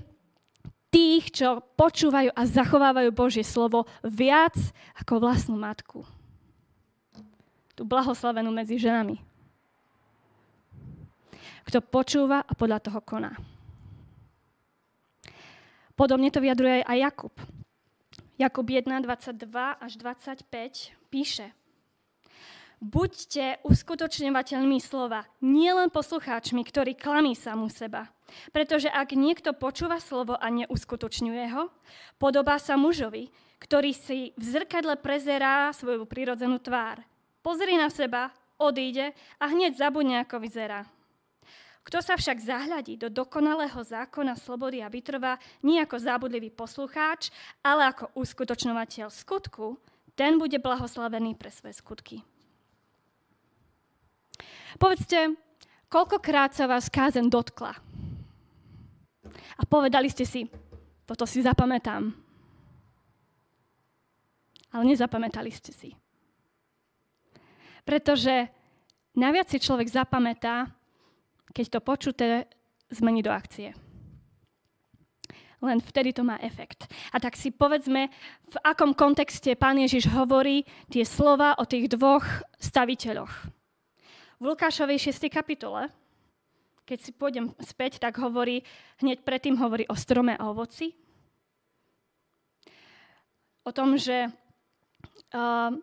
tých, 0.88 1.28
čo 1.28 1.60
počúvajú 1.76 2.32
a 2.32 2.42
zachovávajú 2.48 3.12
Božie 3.12 3.44
slovo 3.44 3.84
viac 4.00 4.56
ako 4.96 5.20
vlastnú 5.20 5.60
matku. 5.60 6.08
Tu 7.76 7.84
blahoslavenú 7.84 8.48
medzi 8.48 8.80
ženami. 8.80 9.20
Kto 11.68 11.84
počúva 11.84 12.40
a 12.48 12.52
podľa 12.56 12.80
toho 12.80 12.98
koná. 13.04 13.36
Podobne 15.92 16.32
to 16.32 16.40
vyjadruje 16.40 16.80
aj 16.80 16.96
Jakub. 16.96 17.34
Jakub 18.38 18.70
1, 18.70 19.02
22 19.02 19.82
až 19.82 19.92
25 19.98 20.46
píše 21.10 21.50
Buďte 22.78 23.58
uskutočňovateľmi 23.66 24.78
slova, 24.78 25.26
nielen 25.42 25.90
poslucháčmi, 25.90 26.62
ktorí 26.62 26.94
klamí 26.94 27.34
samú 27.34 27.66
seba. 27.66 28.06
Pretože 28.54 28.86
ak 28.94 29.18
niekto 29.18 29.50
počúva 29.58 29.98
slovo 29.98 30.38
a 30.38 30.46
neuskutočňuje 30.54 31.50
ho, 31.50 31.74
podobá 32.22 32.62
sa 32.62 32.78
mužovi, 32.78 33.34
ktorý 33.58 33.90
si 33.90 34.30
v 34.38 34.44
zrkadle 34.46 34.94
prezerá 35.02 35.74
svoju 35.74 36.06
prirodzenú 36.06 36.62
tvár. 36.62 37.02
Pozri 37.42 37.74
na 37.74 37.90
seba, 37.90 38.30
odíde 38.54 39.18
a 39.42 39.50
hneď 39.50 39.74
zabudne, 39.74 40.22
ako 40.22 40.38
vyzerá. 40.38 40.86
Kto 41.84 42.04
sa 42.04 42.20
však 42.20 42.44
zahľadí 42.44 43.00
do 43.00 43.08
dokonalého 43.08 43.80
zákona 43.80 44.36
slobody 44.36 44.84
a 44.84 44.92
vytrvá 44.92 45.40
nie 45.64 45.80
ako 45.80 45.96
zábudlivý 45.96 46.52
poslucháč, 46.52 47.32
ale 47.64 47.88
ako 47.90 48.12
uskutočňovateľ 48.12 49.08
skutku, 49.08 49.80
ten 50.18 50.36
bude 50.36 50.58
blahoslavený 50.58 51.38
pre 51.38 51.48
svoje 51.48 51.78
skutky. 51.78 52.20
Povedzte, 54.76 55.32
koľkokrát 55.88 56.52
sa 56.52 56.68
vás 56.68 56.92
kázen 56.92 57.32
dotkla? 57.32 57.72
A 59.58 59.62
povedali 59.64 60.12
ste 60.12 60.28
si, 60.28 60.44
toto 61.08 61.24
si 61.24 61.40
zapamätám. 61.40 62.12
Ale 64.68 64.84
nezapamätali 64.84 65.48
ste 65.48 65.72
si. 65.72 65.90
Pretože 67.88 68.52
naviac 69.16 69.48
si 69.48 69.56
človek 69.56 69.88
zapamätá, 69.88 70.68
keď 71.52 71.78
to 71.78 71.80
počuté 71.80 72.28
zmení 72.88 73.20
do 73.22 73.32
akcie. 73.32 73.76
Len 75.58 75.82
vtedy 75.82 76.14
to 76.14 76.22
má 76.22 76.38
efekt. 76.38 76.86
A 77.10 77.18
tak 77.18 77.34
si 77.34 77.50
povedzme, 77.50 78.06
v 78.46 78.56
akom 78.62 78.94
kontexte 78.94 79.58
pán 79.58 79.74
Ježiš 79.82 80.06
hovorí 80.14 80.62
tie 80.86 81.02
slova 81.02 81.58
o 81.58 81.66
tých 81.66 81.90
dvoch 81.90 82.22
staviteľoch. 82.62 83.32
V 84.38 84.44
Lukášovej 84.46 85.10
6. 85.10 85.26
kapitole, 85.26 85.90
keď 86.86 86.98
si 87.02 87.10
pôjdem 87.10 87.50
späť, 87.58 87.98
tak 87.98 88.22
hovorí, 88.22 88.62
hneď 89.02 89.26
predtým 89.26 89.58
hovorí 89.58 89.82
o 89.90 89.98
strome 89.98 90.38
a 90.38 90.46
ovoci. 90.46 90.94
O 93.66 93.74
tom, 93.74 93.98
že 93.98 94.30
uh, 94.30 95.74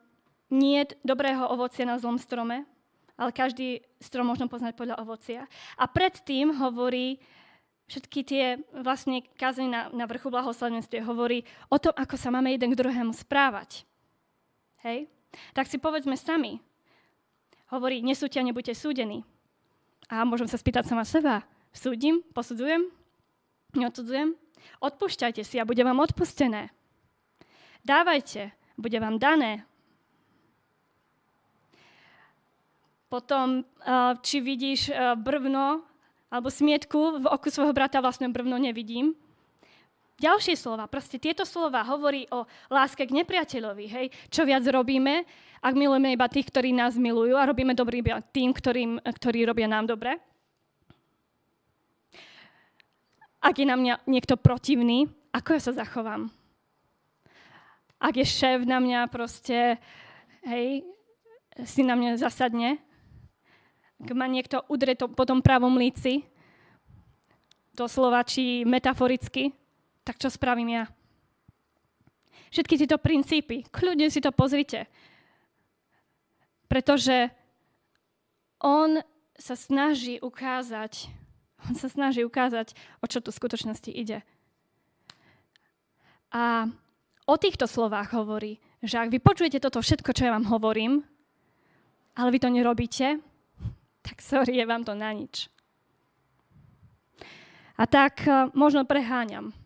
nie 0.50 0.82
je 0.82 0.98
dobrého 1.04 1.52
ovocia 1.52 1.84
na 1.84 2.00
zlom 2.00 2.16
strome, 2.16 2.64
ale 3.16 3.32
každý 3.32 3.84
strom 4.00 4.28
možno 4.28 4.52
poznať 4.52 4.76
podľa 4.76 5.00
ovocia. 5.00 5.48
A 5.80 5.88
predtým 5.88 6.52
hovorí, 6.56 7.20
všetky 7.88 8.20
tie 8.28 8.46
vlastne 8.76 9.24
kázne 9.40 9.72
na, 9.72 9.82
na 9.94 10.06
vrchu 10.06 10.28
blahoslavenstve 10.28 11.06
hovorí 11.06 11.48
o 11.72 11.78
tom, 11.80 11.96
ako 11.96 12.16
sa 12.20 12.34
máme 12.34 12.52
jeden 12.52 12.76
k 12.76 12.80
druhému 12.80 13.16
správať. 13.16 13.88
Hej? 14.84 15.08
Tak 15.56 15.68
si 15.68 15.80
povedzme 15.80 16.16
sami, 16.20 16.60
hovorí, 17.72 18.04
nesúďte 18.04 18.40
a 18.40 18.48
nebuďte 18.48 18.74
súdení. 18.76 19.24
A 20.12 20.22
môžem 20.24 20.46
sa 20.46 20.60
spýtať 20.60 20.86
sama 20.86 21.04
seba, 21.04 21.42
súdim, 21.74 22.22
posudzujem, 22.36 22.88
neodsudzujem? 23.74 24.38
Odpúšťajte 24.82 25.42
si 25.46 25.62
a 25.62 25.68
bude 25.68 25.82
vám 25.82 26.02
odpustené. 26.02 26.74
Dávajte, 27.86 28.54
bude 28.82 28.98
vám 28.98 29.22
dané. 29.22 29.66
Potom, 33.16 33.64
či 34.20 34.44
vidíš 34.44 34.92
brvno 35.24 35.88
alebo 36.28 36.52
smietku 36.52 37.24
v 37.24 37.26
oku 37.32 37.48
svojho 37.48 37.72
brata, 37.72 38.04
vlastne 38.04 38.28
brvno 38.28 38.60
nevidím, 38.60 39.16
Ďalšie 40.16 40.56
slova, 40.56 40.88
proste 40.88 41.20
tieto 41.20 41.44
slova 41.44 41.84
hovorí 41.84 42.24
o 42.32 42.48
láske 42.72 43.04
k 43.04 43.12
nepriateľovi. 43.20 43.86
Hej? 43.92 44.06
Čo 44.32 44.48
viac 44.48 44.64
robíme, 44.64 45.28
ak 45.60 45.76
milujeme 45.76 46.16
iba 46.16 46.32
tých, 46.32 46.48
ktorí 46.48 46.72
nás 46.72 46.96
milujú 46.96 47.36
a 47.36 47.44
robíme 47.44 47.76
dobrý 47.76 48.00
tým, 48.32 48.56
ktorým, 48.56 49.04
ktorí 49.04 49.44
robia 49.44 49.68
nám 49.68 49.92
dobre. 49.92 50.16
Ak 53.44 53.60
je 53.60 53.68
na 53.68 53.76
mňa 53.76 54.08
niekto 54.08 54.40
protivný, 54.40 55.12
ako 55.36 55.60
ja 55.60 55.62
sa 55.68 55.84
zachovám? 55.84 56.32
Ak 58.00 58.16
je 58.16 58.24
šéf 58.24 58.64
na 58.64 58.80
mňa 58.80 59.12
proste, 59.12 59.84
hej, 60.48 60.88
si 61.68 61.84
na 61.84 62.00
mňa 62.00 62.24
zasadne, 62.24 62.80
ak 64.04 64.12
ma 64.12 64.28
niekto 64.28 64.64
udre 64.68 64.96
to 64.98 65.08
po 65.08 65.24
tom 65.24 65.40
pravom 65.40 65.80
líci, 65.80 66.28
doslova 67.76 68.24
či 68.24 68.64
metaforicky, 68.64 69.52
tak 70.04 70.20
čo 70.20 70.32
spravím 70.32 70.80
ja? 70.80 70.84
Všetky 72.52 72.80
tieto 72.80 72.96
princípy, 72.96 73.68
kľudne 73.68 74.08
si 74.08 74.24
to 74.24 74.32
pozrite. 74.32 74.88
Pretože 76.72 77.28
on 78.64 79.04
sa 79.36 79.60
snaží 79.60 80.24
ukázať, 80.24 81.12
on 81.68 81.76
sa 81.76 81.92
snaží 81.92 82.24
ukázať, 82.24 82.72
o 83.04 83.06
čo 83.12 83.20
tu 83.20 83.36
v 83.36 83.40
skutočnosti 83.44 83.92
ide. 83.92 84.24
A 86.32 86.68
o 87.28 87.36
týchto 87.36 87.68
slovách 87.68 88.16
hovorí, 88.16 88.64
že 88.80 89.04
ak 89.04 89.12
vy 89.12 89.20
počujete 89.20 89.60
toto 89.60 89.84
všetko, 89.84 90.16
čo 90.16 90.30
ja 90.30 90.36
vám 90.36 90.48
hovorím, 90.48 91.04
ale 92.16 92.30
vy 92.32 92.40
to 92.40 92.48
nerobíte, 92.48 93.20
tak 94.06 94.22
sorry, 94.22 94.62
je 94.62 94.66
vám 94.70 94.86
to 94.86 94.94
na 94.94 95.10
nič. 95.10 95.50
A 97.76 97.90
tak 97.90 98.22
eh, 98.30 98.54
možno 98.54 98.86
preháňam 98.86 99.66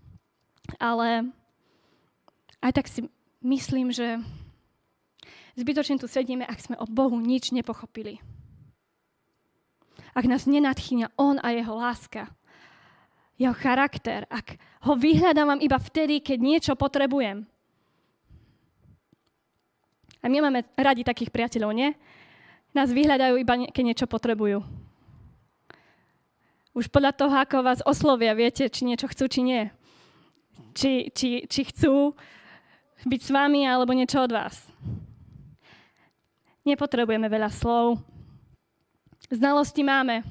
ale 0.77 1.31
aj 2.61 2.71
tak 2.75 2.85
si 2.91 3.07
myslím, 3.41 3.89
že 3.89 4.21
zbytočne 5.57 5.97
tu 5.97 6.05
sedíme, 6.05 6.45
ak 6.45 6.59
sme 6.61 6.75
o 6.77 6.85
Bohu 6.85 7.17
nič 7.17 7.49
nepochopili. 7.49 8.21
Ak 10.13 10.27
nás 10.27 10.45
nenadchýňa 10.45 11.15
On 11.17 11.39
a 11.39 11.49
Jeho 11.55 11.73
láska, 11.73 12.29
Jeho 13.39 13.55
charakter, 13.55 14.27
ak 14.29 14.59
ho 14.85 14.93
vyhľadávam 14.99 15.63
iba 15.63 15.79
vtedy, 15.79 16.19
keď 16.19 16.37
niečo 16.37 16.73
potrebujem. 16.75 17.47
A 20.19 20.25
my 20.27 20.37
máme 20.43 20.67
radi 20.75 21.07
takých 21.07 21.31
priateľov, 21.31 21.71
nie? 21.71 21.95
Nás 22.73 22.93
vyhľadajú 22.93 23.35
iba, 23.41 23.53
keď 23.73 23.83
niečo 23.83 24.05
potrebujú. 24.05 24.61
Už 26.77 26.85
podľa 26.87 27.11
toho, 27.17 27.33
ako 27.33 27.65
vás 27.65 27.81
oslovia, 27.81 28.37
viete, 28.37 28.69
či 28.69 28.85
niečo 28.85 29.09
chcú, 29.09 29.25
či 29.25 29.41
nie. 29.41 29.63
Či, 30.77 31.09
či, 31.11 31.49
či 31.49 31.61
chcú 31.73 32.13
byť 33.03 33.21
s 33.25 33.29
vami, 33.33 33.65
alebo 33.65 33.91
niečo 33.91 34.21
od 34.21 34.31
vás. 34.31 34.69
Nepotrebujeme 36.63 37.25
veľa 37.25 37.49
slov. 37.49 37.97
Znalosti 39.33 39.81
máme. 39.81 40.21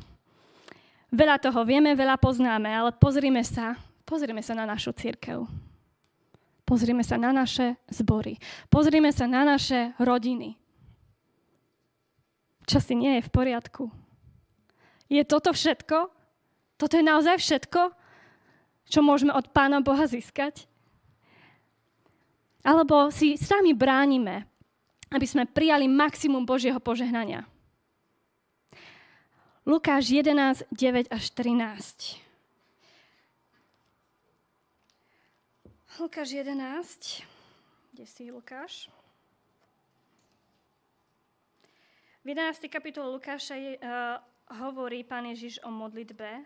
Veľa 1.11 1.41
toho 1.41 1.65
vieme, 1.65 1.97
veľa 1.97 2.21
poznáme, 2.21 2.69
ale 2.69 2.93
pozrime 2.95 3.41
sa, 3.41 3.75
pozrime 4.05 4.45
sa 4.45 4.53
na 4.55 4.69
našu 4.69 4.93
církev. 4.95 5.49
Pozrime 6.69 7.01
sa 7.01 7.17
na 7.17 7.33
naše 7.33 7.81
zbory. 7.89 8.37
Pozrime 8.69 9.09
sa 9.09 9.25
na 9.25 9.41
naše 9.41 9.97
rodiny. 9.97 10.68
Čo 12.69 12.85
si 12.85 12.93
nie 12.93 13.17
je 13.17 13.25
v 13.25 13.33
poriadku? 13.33 13.89
Je 15.09 15.25
toto 15.25 15.57
všetko? 15.57 16.13
Toto 16.77 16.95
je 16.95 17.03
naozaj 17.03 17.41
všetko, 17.41 17.97
čo 18.93 19.01
môžeme 19.01 19.33
od 19.33 19.49
Pána 19.51 19.81
Boha 19.81 20.05
získať? 20.05 20.69
Alebo 22.61 23.09
si 23.09 23.41
sami 23.41 23.73
bránime, 23.73 24.45
aby 25.09 25.25
sme 25.25 25.49
prijali 25.49 25.89
maximum 25.89 26.45
Božieho 26.45 26.77
požehnania? 26.77 27.49
Lukáš 29.65 30.13
11, 30.13 30.69
9 30.69 31.09
až 31.09 31.25
13. 31.33 32.21
Lukáš 35.99 36.29
11. 36.37 37.25
Kde 37.97 38.05
si 38.07 38.29
Lukáš? 38.29 38.93
V 42.29 42.37
11. 42.37 42.69
kapitole 42.69 43.09
Lukáša 43.17 43.57
je, 43.57 43.81
uh, 43.81 44.21
hovorí 44.61 45.01
pán 45.01 45.25
Ježiš 45.33 45.65
o 45.65 45.73
modlitbe. 45.73 46.45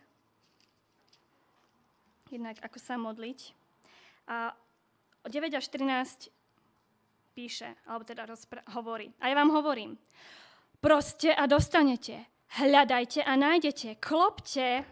Jednak 2.30 2.62
ako 2.62 2.78
sa 2.78 2.94
modliť. 2.94 3.50
A 4.30 4.54
o 5.26 5.28
9 5.28 5.50
až 5.58 5.66
13 5.74 6.30
píše, 7.34 7.74
alebo 7.82 8.06
teda 8.06 8.30
rozpr- 8.30 8.62
hovorí. 8.78 9.10
A 9.18 9.26
ja 9.26 9.34
vám 9.34 9.50
hovorím, 9.50 9.98
proste 10.78 11.34
a 11.34 11.50
dostanete, 11.50 12.30
hľadajte 12.62 13.26
a 13.26 13.34
nájdete, 13.34 13.98
klopte 13.98 14.86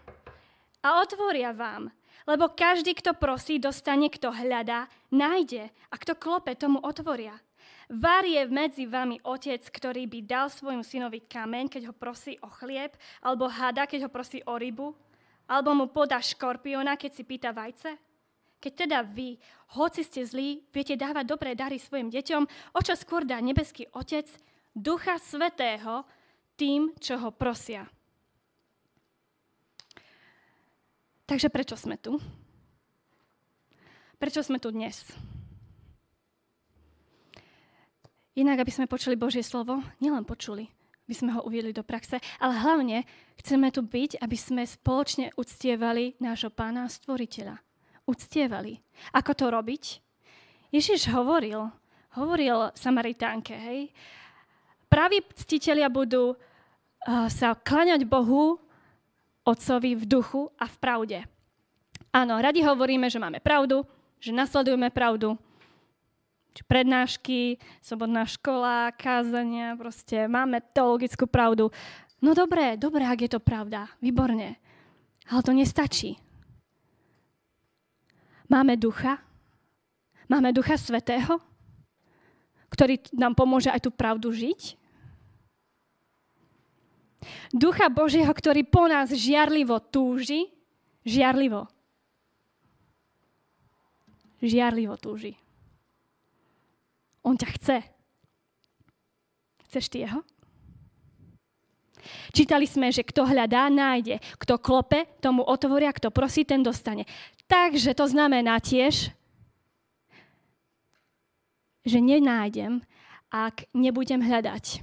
a 0.82 0.88
otvoria 0.98 1.54
vám. 1.54 1.94
Lebo 2.26 2.50
každý, 2.50 2.98
kto 2.98 3.14
prosí, 3.14 3.62
dostane, 3.62 4.10
kto 4.10 4.34
hľadá, 4.34 4.90
nájde 5.14 5.70
a 5.70 5.94
kto 6.02 6.18
klope, 6.18 6.50
tomu 6.58 6.82
otvoria. 6.82 7.38
Var 7.90 8.22
je 8.22 8.42
medzi 8.46 8.86
vami 8.86 9.18
otec, 9.26 9.66
ktorý 9.66 10.06
by 10.06 10.18
dal 10.22 10.46
svojmu 10.46 10.86
synovi 10.86 11.26
kameň, 11.26 11.66
keď 11.66 11.90
ho 11.90 11.94
prosí 11.94 12.38
o 12.38 12.46
chlieb, 12.46 12.94
alebo 13.18 13.50
hada, 13.50 13.82
keď 13.82 14.06
ho 14.06 14.10
prosí 14.14 14.38
o 14.46 14.54
rybu, 14.54 14.94
alebo 15.50 15.74
mu 15.74 15.90
podá 15.90 16.22
škorpiona, 16.22 16.94
keď 16.94 17.10
si 17.18 17.22
pýta 17.26 17.50
vajce? 17.50 17.98
Keď 18.62 18.72
teda 18.86 19.02
vy, 19.02 19.34
hoci 19.74 20.06
ste 20.06 20.22
zlí, 20.22 20.62
viete 20.70 20.94
dávať 20.94 21.24
dobré 21.26 21.58
dary 21.58 21.82
svojim 21.82 22.14
deťom, 22.14 22.42
o 22.78 22.80
čo 22.84 22.94
skôr 22.94 23.26
dá 23.26 23.42
nebeský 23.42 23.90
Otec, 23.90 24.30
Ducha 24.70 25.18
Svetého, 25.18 26.06
tým, 26.54 26.94
čo 27.02 27.18
ho 27.18 27.34
prosia. 27.34 27.90
Takže 31.26 31.50
prečo 31.50 31.74
sme 31.74 31.98
tu? 31.98 32.22
Prečo 34.20 34.46
sme 34.46 34.62
tu 34.62 34.70
dnes? 34.70 35.10
Inak, 38.38 38.62
aby 38.62 38.70
sme 38.70 38.86
počuli 38.86 39.18
Božie 39.18 39.42
slovo, 39.42 39.82
nielen 39.98 40.22
počuli, 40.22 40.70
aby 41.10 41.14
sme 41.14 41.34
ho 41.34 41.42
uviedli 41.42 41.74
do 41.74 41.82
praxe, 41.82 42.22
ale 42.38 42.54
hlavne 42.54 43.02
chceme 43.42 43.74
tu 43.74 43.82
byť, 43.82 44.22
aby 44.22 44.36
sme 44.38 44.62
spoločne 44.62 45.34
uctievali 45.34 46.14
nášho 46.22 46.54
pána 46.54 46.86
stvoriteľa. 46.86 47.58
Uctievali. 48.06 48.78
Ako 49.18 49.34
to 49.34 49.50
robiť? 49.50 49.84
Ježiš 50.70 51.10
hovoril, 51.10 51.74
hovoril 52.14 52.70
Samaritánke, 52.78 53.58
hej, 53.58 53.90
praví 54.86 55.18
ctitelia 55.34 55.90
budú 55.90 56.34
uh, 56.34 57.26
sa 57.26 57.58
klaňať 57.58 58.06
Bohu 58.06 58.62
Otcovi 59.42 59.98
v 59.98 60.04
duchu 60.06 60.46
a 60.54 60.70
v 60.70 60.76
pravde. 60.78 61.18
Áno, 62.14 62.38
radi 62.38 62.62
hovoríme, 62.62 63.10
že 63.10 63.18
máme 63.18 63.42
pravdu, 63.42 63.82
že 64.22 64.30
nasledujeme 64.30 64.94
pravdu. 64.94 65.34
Či 66.50 66.62
prednášky, 66.66 67.40
sobotná 67.78 68.26
škola, 68.26 68.90
kázania, 68.98 69.78
proste 69.78 70.26
máme 70.26 70.58
teologickú 70.74 71.30
pravdu. 71.30 71.70
No 72.18 72.34
dobré, 72.34 72.74
dobré, 72.74 73.06
ak 73.06 73.22
je 73.22 73.30
to 73.30 73.40
pravda, 73.40 73.86
výborne. 74.02 74.58
Ale 75.30 75.40
to 75.46 75.54
nestačí. 75.54 76.18
Máme 78.50 78.74
ducha, 78.74 79.22
máme 80.26 80.50
ducha 80.50 80.74
svetého, 80.74 81.38
ktorý 82.66 82.98
nám 83.14 83.38
pomôže 83.38 83.70
aj 83.70 83.86
tú 83.86 83.94
pravdu 83.94 84.34
žiť. 84.34 84.74
Ducha 87.54 87.86
Božieho, 87.86 88.30
ktorý 88.32 88.66
po 88.66 88.90
nás 88.90 89.14
žiarlivo 89.14 89.78
túži, 89.78 90.50
žiarlivo. 91.06 91.68
Žiarlivo 94.40 94.96
túži. 94.96 95.36
On 97.30 97.38
ťa 97.38 97.48
chce. 97.54 97.76
Chceš 99.70 99.86
ty 99.86 100.02
jeho? 100.02 100.26
Čítali 102.34 102.66
sme, 102.66 102.90
že 102.90 103.06
kto 103.06 103.22
hľadá, 103.22 103.70
nájde. 103.70 104.18
Kto 104.42 104.58
klope, 104.58 105.06
tomu 105.22 105.46
otvoria, 105.46 105.94
kto 105.94 106.10
prosí, 106.10 106.42
ten 106.42 106.66
dostane. 106.66 107.06
Takže 107.46 107.94
to 107.94 108.10
znamená 108.10 108.58
tiež, 108.58 109.14
že 111.86 111.98
nenájdem, 112.02 112.82
ak 113.30 113.70
nebudem 113.78 114.18
hľadať. 114.18 114.82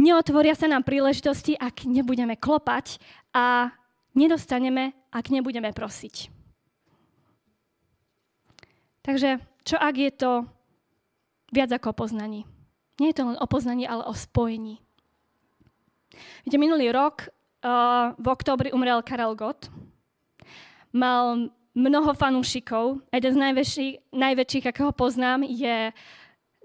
Neotvoria 0.00 0.56
sa 0.56 0.64
nám 0.64 0.88
príležitosti, 0.88 1.60
ak 1.60 1.84
nebudeme 1.84 2.40
klopať 2.40 2.96
a 3.36 3.68
nedostaneme, 4.16 4.96
ak 5.12 5.28
nebudeme 5.28 5.76
prosiť. 5.76 6.32
Takže 9.04 9.44
čo 9.64 9.76
ak 9.76 9.94
je 9.96 10.12
to 10.12 10.32
viac 11.50 11.70
ako 11.74 11.92
o 11.92 11.98
poznaní? 12.06 12.40
Nie 12.98 13.12
je 13.12 13.22
to 13.22 13.26
len 13.26 13.38
o 13.38 13.46
poznaní, 13.46 13.84
ale 13.88 14.06
o 14.06 14.14
spojení. 14.14 14.78
Viete, 16.44 16.58
minulý 16.58 16.90
rok 16.90 17.28
uh, 17.28 18.12
v 18.18 18.26
oktobri 18.28 18.74
umrel 18.74 19.02
Karel 19.02 19.34
Gott. 19.38 19.70
Mal 20.90 21.48
mnoho 21.72 22.10
fanúšikov. 22.12 22.98
Jeden 23.14 23.32
z 23.32 23.38
najväčších, 23.38 23.94
najväčších 24.10 24.68
akého 24.68 24.92
poznám, 24.92 25.46
je 25.46 25.94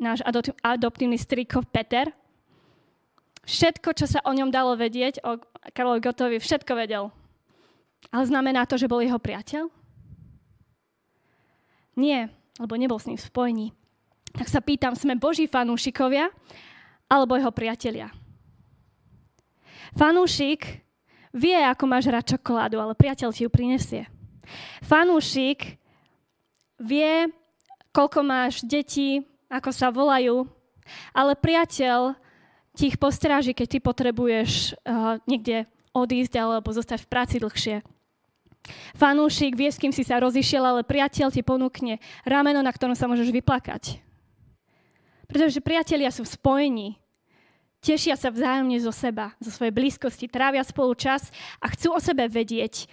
náš 0.02 0.20
adoptívny 0.66 1.16
striko 1.16 1.64
Peter, 1.72 2.12
Všetko, 3.46 3.94
čo 3.94 4.10
sa 4.10 4.26
o 4.26 4.34
ňom 4.34 4.50
dalo 4.50 4.74
vedieť, 4.74 5.22
o 5.22 5.38
Karlovi 5.70 6.02
Gotovi, 6.02 6.38
všetko 6.42 6.74
vedel. 6.74 7.14
Ale 8.10 8.26
znamená 8.26 8.66
to, 8.66 8.74
že 8.74 8.90
bol 8.90 9.06
jeho 9.06 9.22
priateľ? 9.22 9.70
Nie, 11.94 12.34
lebo 12.58 12.74
nebol 12.74 12.98
s 12.98 13.06
ním 13.06 13.22
v 13.22 13.26
spojení. 13.30 13.68
Tak 14.36 14.52
sa 14.52 14.60
pýtam, 14.60 14.92
sme 14.96 15.16
Boží 15.16 15.48
fanúšikovia 15.48 16.28
alebo 17.08 17.40
jeho 17.40 17.52
priatelia? 17.56 18.12
Fanúšik 19.96 20.84
vie, 21.32 21.56
ako 21.56 21.84
máš 21.88 22.12
rád 22.12 22.36
čokoládu, 22.36 22.76
ale 22.84 23.00
priateľ 23.00 23.32
ti 23.32 23.48
ju 23.48 23.50
prinesie. 23.50 24.04
Fanúšik 24.84 25.80
vie, 26.84 27.32
koľko 27.96 28.20
máš 28.28 28.60
detí, 28.68 29.24
ako 29.48 29.72
sa 29.72 29.88
volajú, 29.88 30.44
ale 31.16 31.40
priateľ 31.40 32.20
ti 32.76 32.92
ich 32.92 33.00
postráži, 33.00 33.56
keď 33.56 33.68
ty 33.72 33.78
potrebuješ 33.80 34.76
uh, 34.84 35.16
niekde 35.24 35.64
odísť 35.96 36.36
alebo 36.36 36.76
zostať 36.76 37.08
v 37.08 37.12
práci 37.12 37.36
dlhšie. 37.40 37.80
Fanúšik 39.00 39.56
vie, 39.56 39.72
s 39.72 39.80
kým 39.80 39.96
si 39.96 40.04
sa 40.04 40.20
rozišiel, 40.20 40.60
ale 40.60 40.82
priateľ 40.84 41.32
ti 41.32 41.40
ponúkne 41.40 42.04
rameno, 42.28 42.60
na 42.60 42.74
ktorom 42.76 43.00
sa 43.00 43.08
môžeš 43.08 43.32
vyplakať. 43.32 44.05
Pretože 45.26 45.62
priatelia 45.62 46.14
sú 46.14 46.26
v 46.26 46.34
spojení. 46.34 46.90
Tešia 47.82 48.18
sa 48.18 48.34
vzájomne 48.34 48.82
zo 48.82 48.90
seba, 48.90 49.38
zo 49.38 49.54
svojej 49.54 49.70
blízkosti, 49.70 50.26
trávia 50.26 50.66
spolu 50.66 50.98
čas 50.98 51.30
a 51.62 51.70
chcú 51.70 51.94
o 51.94 52.02
sebe 52.02 52.26
vedieť. 52.26 52.90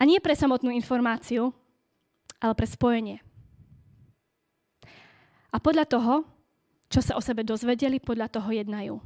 A 0.00 0.08
nie 0.08 0.16
pre 0.16 0.32
samotnú 0.32 0.72
informáciu, 0.72 1.52
ale 2.40 2.54
pre 2.56 2.64
spojenie. 2.64 3.20
A 5.52 5.56
podľa 5.60 5.86
toho, 5.86 6.14
čo 6.88 7.04
sa 7.04 7.14
o 7.14 7.22
sebe 7.22 7.44
dozvedeli, 7.46 8.00
podľa 8.00 8.32
toho 8.32 8.48
jednajú. 8.50 8.96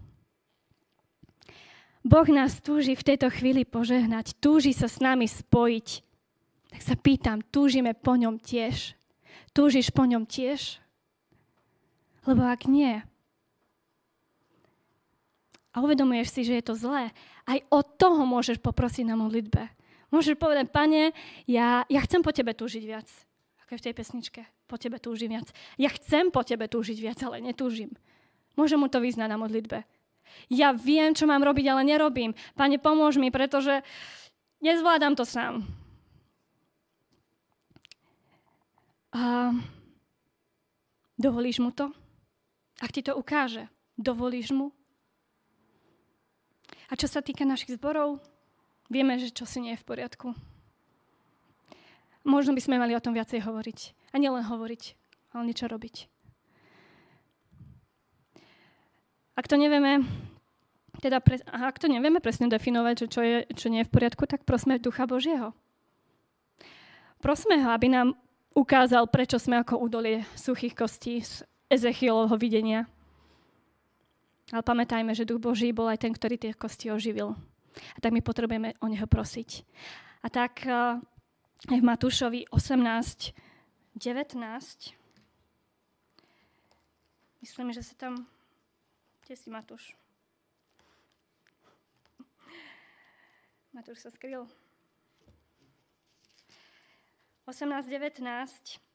Boh 2.07 2.29
nás 2.31 2.63
túži 2.63 2.97
v 2.97 3.05
tejto 3.05 3.29
chvíli 3.29 3.67
požehnať, 3.69 4.39
túži 4.39 4.73
sa 4.73 4.89
s 4.89 5.03
nami 5.03 5.29
spojiť. 5.29 5.89
Tak 6.73 6.81
sa 6.81 6.95
pýtam, 6.97 7.43
túžime 7.53 7.93
po 7.93 8.17
ňom 8.17 8.41
tiež? 8.41 8.97
Túžiš 9.53 9.91
po 9.93 10.07
ňom 10.09 10.25
tiež? 10.25 10.81
Lebo 12.29 12.45
ak 12.45 12.69
nie, 12.69 13.01
a 15.79 15.85
uvedomuješ 15.85 16.29
si, 16.35 16.41
že 16.43 16.59
je 16.59 16.65
to 16.67 16.75
zlé, 16.75 17.15
aj 17.47 17.63
o 17.71 17.87
toho 17.87 18.27
môžeš 18.27 18.59
poprosiť 18.59 19.07
na 19.07 19.15
modlitbe. 19.15 19.71
Môžeš 20.11 20.35
povedať, 20.35 20.75
pane, 20.75 21.15
ja, 21.47 21.87
ja 21.87 22.01
chcem 22.03 22.19
po 22.19 22.35
tebe 22.35 22.51
túžiť 22.51 22.83
viac. 22.83 23.07
Ako 23.63 23.77
je 23.77 23.81
v 23.81 23.87
tej 23.87 23.95
pesničke. 23.95 24.41
Po 24.67 24.75
tebe 24.75 24.99
túžim 24.99 25.31
viac. 25.31 25.53
Ja 25.79 25.93
chcem 25.95 26.35
po 26.35 26.43
tebe 26.43 26.67
túžiť 26.67 26.99
viac, 26.99 27.23
ale 27.23 27.45
netúžim. 27.45 27.95
Môžem 28.59 28.81
mu 28.81 28.91
to 28.91 28.99
vyznať 28.99 29.29
na 29.31 29.39
modlitbe. 29.39 29.87
Ja 30.51 30.75
viem, 30.75 31.15
čo 31.15 31.31
mám 31.31 31.47
robiť, 31.47 31.71
ale 31.71 31.87
nerobím. 31.87 32.35
Pane, 32.59 32.83
pomôž 32.83 33.21
mi, 33.21 33.31
pretože 33.31 33.85
nezvládam 34.59 35.15
to 35.15 35.23
sám. 35.23 35.63
A 39.15 39.53
dovolíš 41.15 41.63
mu 41.63 41.71
to? 41.71 41.95
Ak 42.79 42.95
ti 42.95 43.03
to 43.03 43.19
ukáže, 43.19 43.67
dovolíš 43.99 44.55
mu? 44.55 44.71
A 46.89 46.97
čo 46.97 47.11
sa 47.11 47.21
týka 47.21 47.43
našich 47.45 47.77
zborov, 47.77 48.23
vieme, 48.89 49.19
že 49.21 49.35
čo 49.35 49.45
si 49.45 49.61
nie 49.61 49.75
je 49.77 49.83
v 49.83 49.89
poriadku. 49.89 50.33
Možno 52.25 52.55
by 52.55 52.61
sme 52.63 52.81
mali 52.81 52.95
o 52.95 53.03
tom 53.03 53.13
viacej 53.13 53.45
hovoriť. 53.45 53.79
A 54.13 54.17
nielen 54.17 54.47
hovoriť, 54.47 54.83
ale 55.37 55.43
niečo 55.49 55.69
robiť. 55.69 56.09
Ak 59.39 59.47
to 59.47 59.55
nevieme, 59.55 60.03
teda 60.99 61.23
pre, 61.23 61.39
ak 61.47 61.79
to 61.79 61.87
nevieme 61.87 62.19
presne 62.19 62.51
definovať, 62.51 62.95
že 63.05 63.07
čo, 63.07 63.21
je, 63.23 63.39
čo 63.55 63.71
nie 63.71 63.87
je 63.87 63.89
v 63.89 63.95
poriadku, 63.95 64.27
tak 64.27 64.43
prosme 64.43 64.83
Ducha 64.83 65.07
Božieho. 65.07 65.55
Prosme 67.23 67.59
ho, 67.63 67.71
aby 67.71 67.87
nám 67.91 68.19
ukázal, 68.55 69.07
prečo 69.07 69.39
sme 69.39 69.63
ako 69.63 69.79
údolie 69.79 70.27
suchých 70.35 70.75
kostí 70.75 71.23
Ezechielovho 71.69 72.41
videnia. 72.41 72.89
Ale 74.49 74.65
pamätajme, 74.65 75.13
že 75.13 75.29
Duch 75.29 75.45
Boží 75.45 75.69
bol 75.77 75.93
aj 75.93 76.01
ten, 76.01 76.13
ktorý 76.17 76.41
tie 76.41 76.57
kosti 76.57 76.89
oživil. 76.89 77.37
A 77.95 77.99
tak 78.01 78.17
my 78.17 78.25
potrebujeme 78.25 78.73
o 78.81 78.89
Neho 78.89 79.05
prosiť. 79.05 79.69
A 80.25 80.33
tak 80.33 80.65
uh, 80.65 80.97
v 81.69 81.83
Matúšovi 81.85 82.49
18, 82.49 83.37
19, 84.01 84.01
myslím, 87.45 87.69
že 87.77 87.85
sa 87.85 87.95
tam... 88.01 88.25
Kde 89.29 89.37
si 89.37 89.53
Matúš? 89.53 89.93
Matúš 93.77 94.01
sa 94.01 94.09
skryl. 94.09 94.49
18.19 97.45 98.88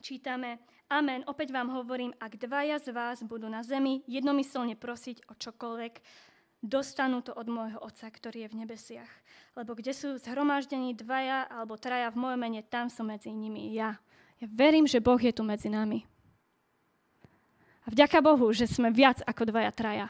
čítame 0.00 0.62
Amen, 0.86 1.26
opäť 1.26 1.50
vám 1.50 1.66
hovorím, 1.74 2.14
ak 2.22 2.38
dvaja 2.38 2.78
z 2.78 2.94
vás 2.94 3.18
budú 3.26 3.50
na 3.50 3.66
zemi 3.66 4.06
jednomyselne 4.06 4.78
prosiť 4.78 5.26
o 5.26 5.34
čokoľvek, 5.34 5.98
dostanú 6.62 7.26
to 7.26 7.34
od 7.34 7.50
môjho 7.50 7.82
Otca, 7.82 8.06
ktorý 8.06 8.46
je 8.46 8.52
v 8.54 8.58
nebesiach. 8.62 9.12
Lebo 9.58 9.74
kde 9.74 9.90
sú 9.90 10.14
zhromaždení 10.14 10.94
dvaja 10.94 11.50
alebo 11.50 11.74
traja 11.74 12.14
v 12.14 12.22
mojom 12.22 12.38
mene, 12.38 12.62
tam 12.62 12.86
som 12.86 13.10
medzi 13.10 13.34
nimi 13.34 13.74
ja. 13.74 13.98
Ja 14.38 14.46
verím, 14.46 14.86
že 14.86 15.02
Boh 15.02 15.18
je 15.18 15.34
tu 15.34 15.42
medzi 15.42 15.66
nami. 15.66 16.06
A 17.82 17.90
vďaka 17.90 18.22
Bohu, 18.22 18.54
že 18.54 18.70
sme 18.70 18.94
viac 18.94 19.26
ako 19.26 19.50
dvaja 19.50 19.74
traja. 19.74 20.06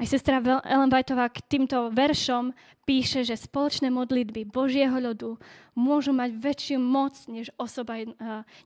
Aj 0.00 0.08
sestra 0.08 0.40
Ellen 0.64 0.88
Whiteová 0.88 1.28
k 1.28 1.44
týmto 1.44 1.92
veršom 1.92 2.56
píše, 2.88 3.20
že 3.20 3.36
spoločné 3.36 3.92
modlitby 3.92 4.48
Božieho 4.48 4.96
ľudu 4.96 5.36
môžu 5.76 6.16
mať 6.16 6.40
väčšiu 6.40 6.80
moc 6.80 7.12
než, 7.28 7.52
osoba, 7.60 8.00
eh, 8.00 8.08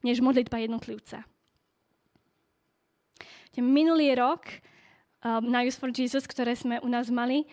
než 0.07 0.23
modlitba 0.23 0.63
jednotlivca. 0.63 1.27
Minulý 3.59 4.15
rok 4.15 4.47
eh, 4.47 4.63
na 5.43 5.67
Youth 5.67 5.83
for 5.83 5.91
Jesus, 5.91 6.23
ktoré 6.31 6.55
sme 6.55 6.79
u 6.79 6.87
nás 6.87 7.11
mali, 7.11 7.51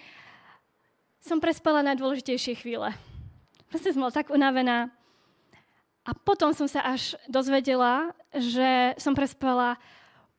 som 1.18 1.42
prespala 1.42 1.82
najdôležitejšie 1.82 2.62
chvíle. 2.62 2.94
Proste 3.74 3.98
som 3.98 4.06
bola 4.06 4.14
tak 4.14 4.30
unavená. 4.30 4.94
A 6.06 6.14
potom 6.14 6.54
som 6.54 6.70
sa 6.70 6.86
až 6.86 7.18
dozvedela, 7.26 8.14
že 8.30 8.94
som 9.02 9.18
prespala 9.18 9.82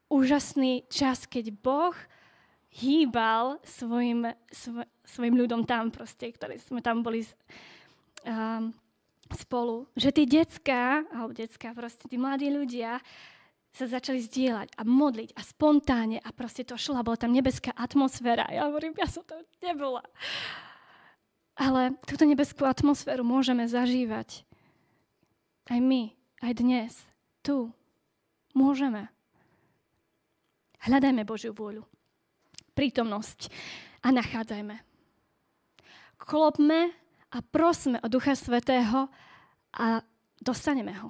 úžasný 0.06 0.86
čas, 0.86 1.26
keď 1.26 1.50
Boh 1.58 1.94
hýbal 2.72 3.60
svojim, 3.60 4.32
svoj, 4.48 4.88
svojim 5.04 5.36
ľudom 5.36 5.68
tam 5.68 5.92
proste, 5.92 6.32
ktorí 6.32 6.56
sme 6.56 6.80
tam 6.80 7.04
boli 7.04 7.20
um, 8.24 8.72
spolu. 9.36 9.84
Že 9.92 10.10
tí 10.16 10.22
detská, 10.24 11.04
alebo 11.12 11.36
detská, 11.36 11.76
proste 11.76 12.08
tí 12.08 12.16
mladí 12.16 12.48
ľudia 12.48 13.04
sa 13.72 13.88
začali 13.88 14.20
zdieľať 14.20 14.68
a 14.76 14.82
modliť 14.84 15.32
a 15.36 15.40
spontánne 15.40 16.18
a 16.20 16.28
proste 16.32 16.64
to 16.64 16.76
šlo 16.76 17.00
bola 17.00 17.16
tam 17.16 17.32
nebeská 17.32 17.72
atmosféra. 17.72 18.48
Ja 18.52 18.68
hovorím, 18.68 18.96
ja 18.96 19.08
som 19.08 19.24
to 19.24 19.36
nebola. 19.64 20.04
Ale 21.56 21.96
túto 22.08 22.24
nebeskú 22.24 22.64
atmosféru 22.64 23.24
môžeme 23.24 23.68
zažívať 23.68 24.44
aj 25.68 25.78
my, 25.80 26.12
aj 26.40 26.52
dnes, 26.56 26.92
tu. 27.44 27.72
Môžeme. 28.52 29.08
Hľadajme 30.84 31.24
Božiu 31.24 31.56
vôľu 31.56 31.88
prítomnosť 32.72 33.52
a 34.02 34.08
nachádzajme. 34.10 34.76
Klopme 36.22 36.94
a 37.32 37.38
prosme 37.42 37.98
o 38.00 38.08
Ducha 38.08 38.36
Svetého 38.38 39.10
a 39.74 40.04
dostaneme 40.38 40.92
ho. 41.00 41.08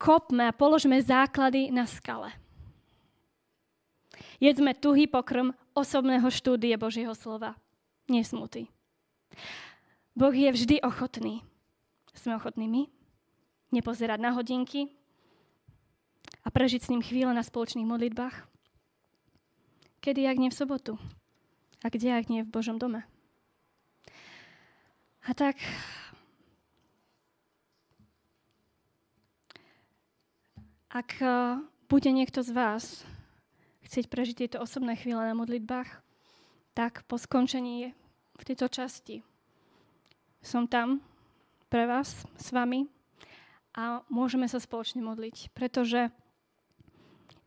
Kopme 0.00 0.48
a 0.48 0.56
položme 0.56 0.96
základy 1.04 1.68
na 1.68 1.84
skale. 1.84 2.32
Jedzme 4.40 4.72
tuhý 4.72 5.04
pokrm 5.04 5.52
osobného 5.76 6.24
štúdie 6.32 6.72
Božieho 6.80 7.12
slova. 7.12 7.56
Nie 8.08 8.24
smuty. 8.24 8.72
Boh 10.16 10.32
je 10.32 10.48
vždy 10.48 10.80
ochotný. 10.80 11.44
Sme 12.16 12.36
ochotní 12.36 12.66
my 12.66 12.82
nepozerať 13.70 14.18
na 14.18 14.34
hodinky 14.34 14.90
a 16.42 16.50
prežiť 16.50 16.80
s 16.82 16.90
ním 16.90 17.04
chvíle 17.04 17.30
na 17.30 17.44
spoločných 17.44 17.86
modlitbách? 17.86 18.49
Kedy, 20.00 20.24
ak 20.24 20.40
nie 20.40 20.48
v 20.48 20.56
sobotu? 20.56 20.96
A 21.84 21.92
kde, 21.92 22.16
ak 22.16 22.32
nie 22.32 22.40
v 22.40 22.48
Božom 22.48 22.80
dome? 22.80 23.04
A 25.28 25.36
tak 25.36 25.60
ak 30.88 31.20
e, 31.20 31.28
bude 31.92 32.10
niekto 32.16 32.40
z 32.40 32.50
vás 32.56 33.04
chcieť 33.84 34.08
prežiť 34.08 34.36
tieto 34.40 34.58
osobné 34.64 34.96
chvíle 34.96 35.20
na 35.20 35.36
modlitbách, 35.36 36.00
tak 36.72 37.04
po 37.04 37.20
skončení 37.20 37.92
v 38.40 38.42
tejto 38.48 38.72
časti 38.72 39.20
som 40.40 40.64
tam 40.64 41.04
pre 41.68 41.84
vás, 41.84 42.24
s 42.40 42.48
vami 42.56 42.88
a 43.76 44.00
môžeme 44.08 44.48
sa 44.48 44.56
spoločne 44.56 45.04
modliť. 45.04 45.52
Pretože 45.52 46.08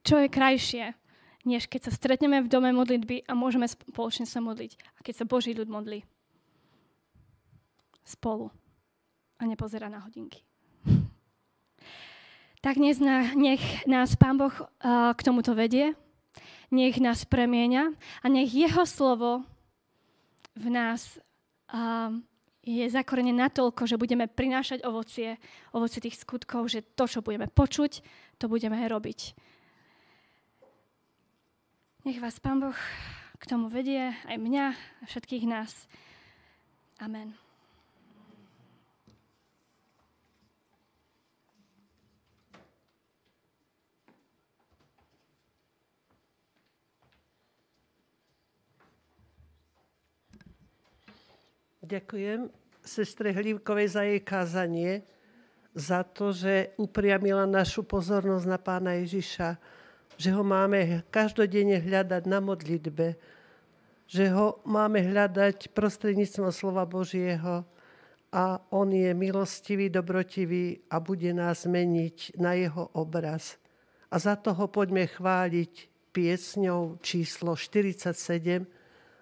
čo 0.06 0.22
je 0.22 0.30
krajšie, 0.30 0.94
než 1.44 1.68
keď 1.68 1.88
sa 1.88 1.92
stretneme 1.92 2.40
v 2.44 2.52
dome 2.52 2.72
modlitby 2.72 3.28
a 3.28 3.36
môžeme 3.36 3.68
spoločne 3.68 4.24
sa 4.28 4.40
modliť. 4.40 4.80
A 4.96 5.00
keď 5.04 5.24
sa 5.24 5.30
Boží 5.30 5.52
ľud 5.52 5.68
modlí 5.68 6.04
spolu 8.04 8.52
a 9.40 9.44
nepozerá 9.48 9.88
na 9.88 10.04
hodinky. 10.04 10.44
Tak 12.64 12.80
nech 12.80 13.60
nás 13.92 14.16
Pán 14.16 14.40
Boh 14.40 14.56
k 14.88 15.20
tomuto 15.20 15.52
vedie, 15.52 16.00
nech 16.72 16.96
nás 17.04 17.28
premieňa 17.28 17.92
a 18.24 18.26
nech 18.32 18.56
Jeho 18.56 18.88
slovo 18.88 19.44
v 20.56 20.72
nás 20.72 21.20
je 22.64 22.86
zakorené 22.88 23.36
natoľko, 23.36 23.84
že 23.84 24.00
budeme 24.00 24.32
prinášať 24.32 24.88
ovocie, 24.88 25.36
ovocie 25.76 26.00
tých 26.00 26.24
skutkov, 26.24 26.72
že 26.72 26.88
to, 26.96 27.04
čo 27.04 27.20
budeme 27.20 27.52
počuť, 27.52 28.00
to 28.40 28.48
budeme 28.48 28.80
robiť. 28.80 29.36
Nech 32.04 32.20
vás 32.20 32.36
Pán 32.36 32.60
Boh 32.60 32.76
k 33.40 33.44
tomu 33.48 33.72
vedie, 33.72 34.12
aj 34.28 34.36
mňa 34.36 34.76
a 34.76 35.04
všetkých 35.08 35.48
nás. 35.48 35.88
Amen. 37.00 37.32
Ďakujem 51.88 52.52
sestre 52.84 53.32
Hlívkovej 53.32 53.88
za 53.96 54.04
jej 54.04 54.20
kázanie. 54.20 55.08
za 55.72 56.04
to, 56.04 56.36
že 56.36 56.76
upriamila 56.78 57.48
našu 57.50 57.82
pozornosť 57.88 58.46
na 58.46 58.60
pána 58.60 58.92
Ježiša, 59.02 59.58
že 60.18 60.30
ho 60.32 60.44
máme 60.46 61.06
každodenne 61.10 61.82
hľadať 61.82 62.24
na 62.30 62.40
modlitbe, 62.40 63.18
že 64.08 64.26
ho 64.30 64.62
máme 64.68 65.02
hľadať 65.02 65.74
prostredníctvom 65.74 66.50
slova 66.54 66.86
Božieho 66.86 67.66
a 68.34 68.58
on 68.74 68.90
je 68.90 69.14
milostivý, 69.14 69.90
dobrotivý 69.90 70.82
a 70.90 70.98
bude 70.98 71.30
nás 71.34 71.66
meniť 71.70 72.38
na 72.38 72.58
jeho 72.58 72.90
obraz. 72.98 73.58
A 74.14 74.22
za 74.22 74.38
toho 74.38 74.70
poďme 74.70 75.10
chváliť 75.10 75.90
piesňou 76.14 77.02
číslo 77.02 77.58
47 77.58 78.14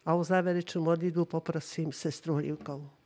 a 0.03 0.09
o 0.11 0.21
záverečnú 0.23 0.83
modlitbu 0.83 1.23
poprosím 1.23 1.95
sestru 1.95 2.39
Hlivkovú. 2.39 3.00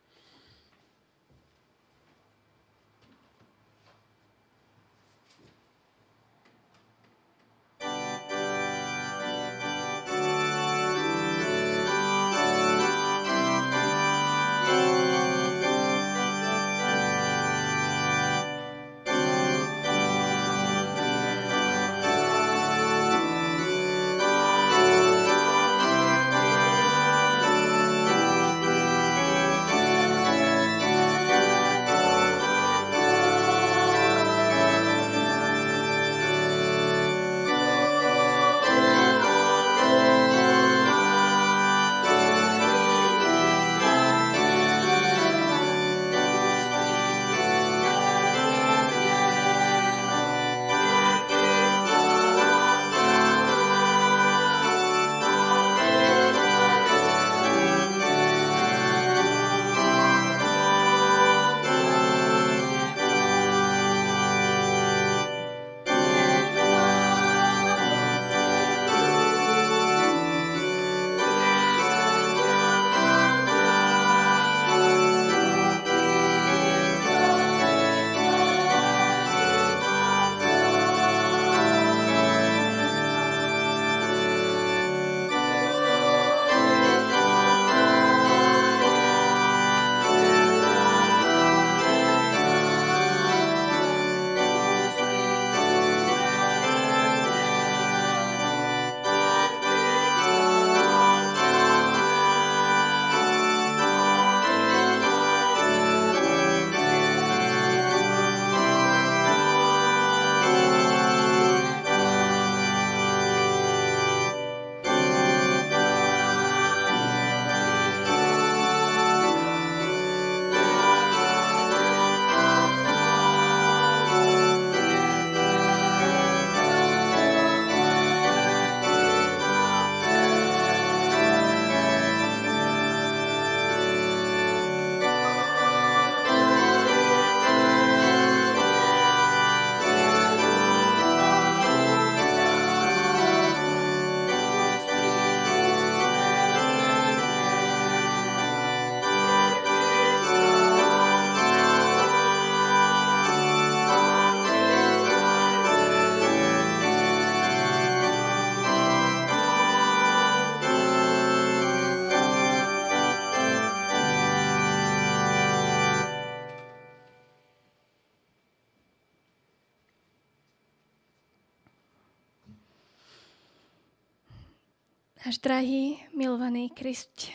Náš 175.26 175.42
drahý, 175.42 175.98
milovaný 176.14 176.70
Krist, 176.70 177.34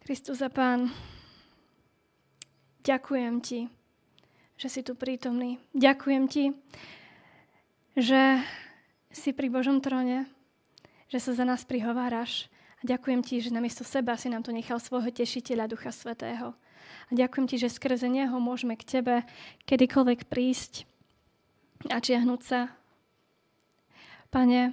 Kristus 0.00 0.40
a 0.40 0.48
Pán, 0.48 0.88
ďakujem 2.80 3.36
Ti, 3.44 3.60
že 4.56 4.68
si 4.72 4.80
tu 4.80 4.96
prítomný. 4.96 5.60
Ďakujem 5.76 6.24
Ti, 6.24 6.56
že 8.00 8.40
si 9.12 9.36
pri 9.36 9.52
Božom 9.52 9.84
tróne, 9.84 10.24
že 11.12 11.20
sa 11.20 11.36
za 11.36 11.44
nás 11.44 11.68
prihováraš. 11.68 12.48
A 12.80 12.88
ďakujem 12.88 13.20
Ti, 13.20 13.44
že 13.44 13.52
namiesto 13.52 13.84
seba 13.84 14.16
si 14.16 14.32
nám 14.32 14.40
tu 14.40 14.48
nechal 14.48 14.80
svojho 14.80 15.12
tešiteľa 15.12 15.68
Ducha 15.68 15.92
Svetého. 15.92 16.56
A 16.80 17.12
ďakujem 17.12 17.44
Ti, 17.44 17.60
že 17.60 17.76
skrze 17.76 18.08
Neho 18.08 18.40
môžeme 18.40 18.72
k 18.80 18.88
Tebe 18.88 19.28
kedykoľvek 19.68 20.32
prísť 20.32 20.88
a 21.92 22.00
čiahnuť 22.00 22.40
sa. 22.40 22.72
Pane, 24.32 24.72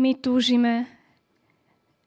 my 0.00 0.10
túžime 0.16 0.96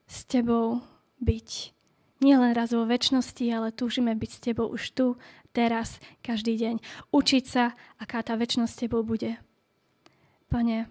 s 0.09 0.25
tebou 0.25 0.81
byť. 1.21 1.77
Nielen 2.19 2.51
raz 2.51 2.73
vo 2.75 2.83
väčšnosti, 2.83 3.45
ale 3.47 3.71
túžime 3.71 4.11
byť 4.17 4.31
s 4.33 4.43
tebou 4.43 4.67
už 4.67 4.91
tu, 4.91 5.15
teraz, 5.53 6.01
každý 6.25 6.57
deň. 6.57 6.75
Učiť 7.13 7.43
sa, 7.45 7.77
aká 8.01 8.25
tá 8.25 8.35
väčšnosť 8.35 8.73
s 8.73 8.81
tebou 8.81 9.05
bude. 9.05 9.37
Pane, 10.49 10.89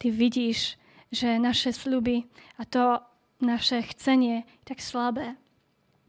ty 0.00 0.08
vidíš, 0.08 0.80
že 1.12 1.38
naše 1.38 1.70
sľuby 1.70 2.24
a 2.56 2.64
to 2.64 3.04
naše 3.44 3.84
chcenie 3.94 4.42
je 4.42 4.64
tak 4.64 4.80
slabé. 4.80 5.36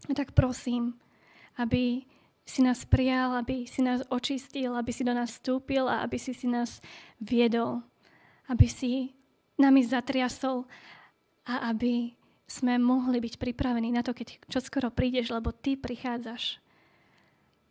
A 0.09 0.11
tak 0.15 0.31
prosím, 0.31 0.97
aby 1.59 2.07
si 2.45 2.65
nás 2.65 2.83
prijal, 2.85 3.37
aby 3.37 3.69
si 3.69 3.85
nás 3.85 4.01
očistil, 4.09 4.73
aby 4.73 4.91
si 4.91 5.03
do 5.05 5.13
nás 5.13 5.31
vstúpil 5.37 5.85
a 5.85 6.01
aby 6.01 6.17
si 6.17 6.33
si 6.33 6.47
nás 6.49 6.81
viedol. 7.21 7.85
Aby 8.49 8.67
si 8.67 9.13
nami 9.61 9.85
zatriasol 9.85 10.65
a 11.45 11.69
aby 11.71 12.17
sme 12.51 12.75
mohli 12.75 13.23
byť 13.23 13.39
pripravení 13.39 13.95
na 13.95 14.03
to, 14.03 14.11
keď 14.11 14.43
čoskoro 14.51 14.91
prídeš, 14.91 15.31
lebo 15.31 15.55
ty 15.55 15.79
prichádzaš. 15.79 16.59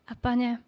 A 0.08 0.16
pane, 0.16 0.64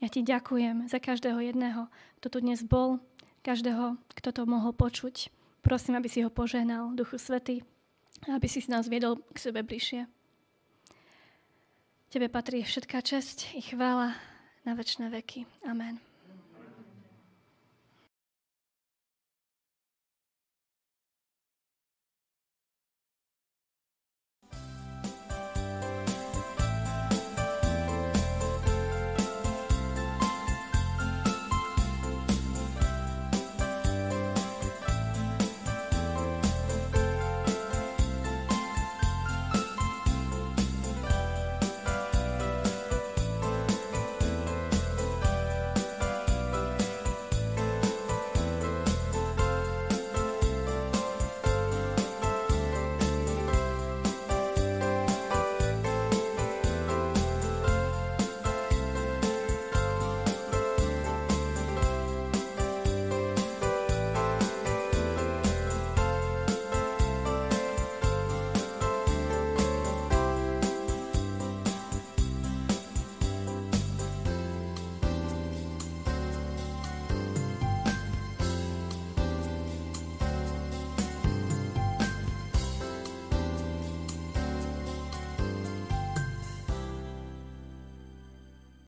ja 0.00 0.08
ti 0.08 0.24
ďakujem 0.24 0.88
za 0.88 0.96
každého 0.96 1.44
jedného, 1.44 1.92
kto 2.20 2.26
tu 2.32 2.38
dnes 2.40 2.64
bol, 2.64 3.04
každého, 3.44 4.00
kto 4.16 4.28
to 4.32 4.42
mohol 4.48 4.72
počuť. 4.72 5.28
Prosím, 5.60 6.00
aby 6.00 6.08
si 6.08 6.24
ho 6.24 6.32
požehnal, 6.32 6.96
Duchu 6.96 7.20
Svety, 7.20 7.60
aby 8.28 8.48
si 8.48 8.64
nás 8.72 8.88
viedol 8.88 9.20
k 9.32 9.36
sebe 9.36 9.60
bližšie. 9.60 10.08
Tebe 12.08 12.32
patrí 12.32 12.64
všetká 12.64 13.04
česť 13.04 13.58
i 13.58 13.60
chvála 13.60 14.16
na 14.64 14.72
večné 14.72 15.12
veky. 15.12 15.44
Amen. 15.66 16.13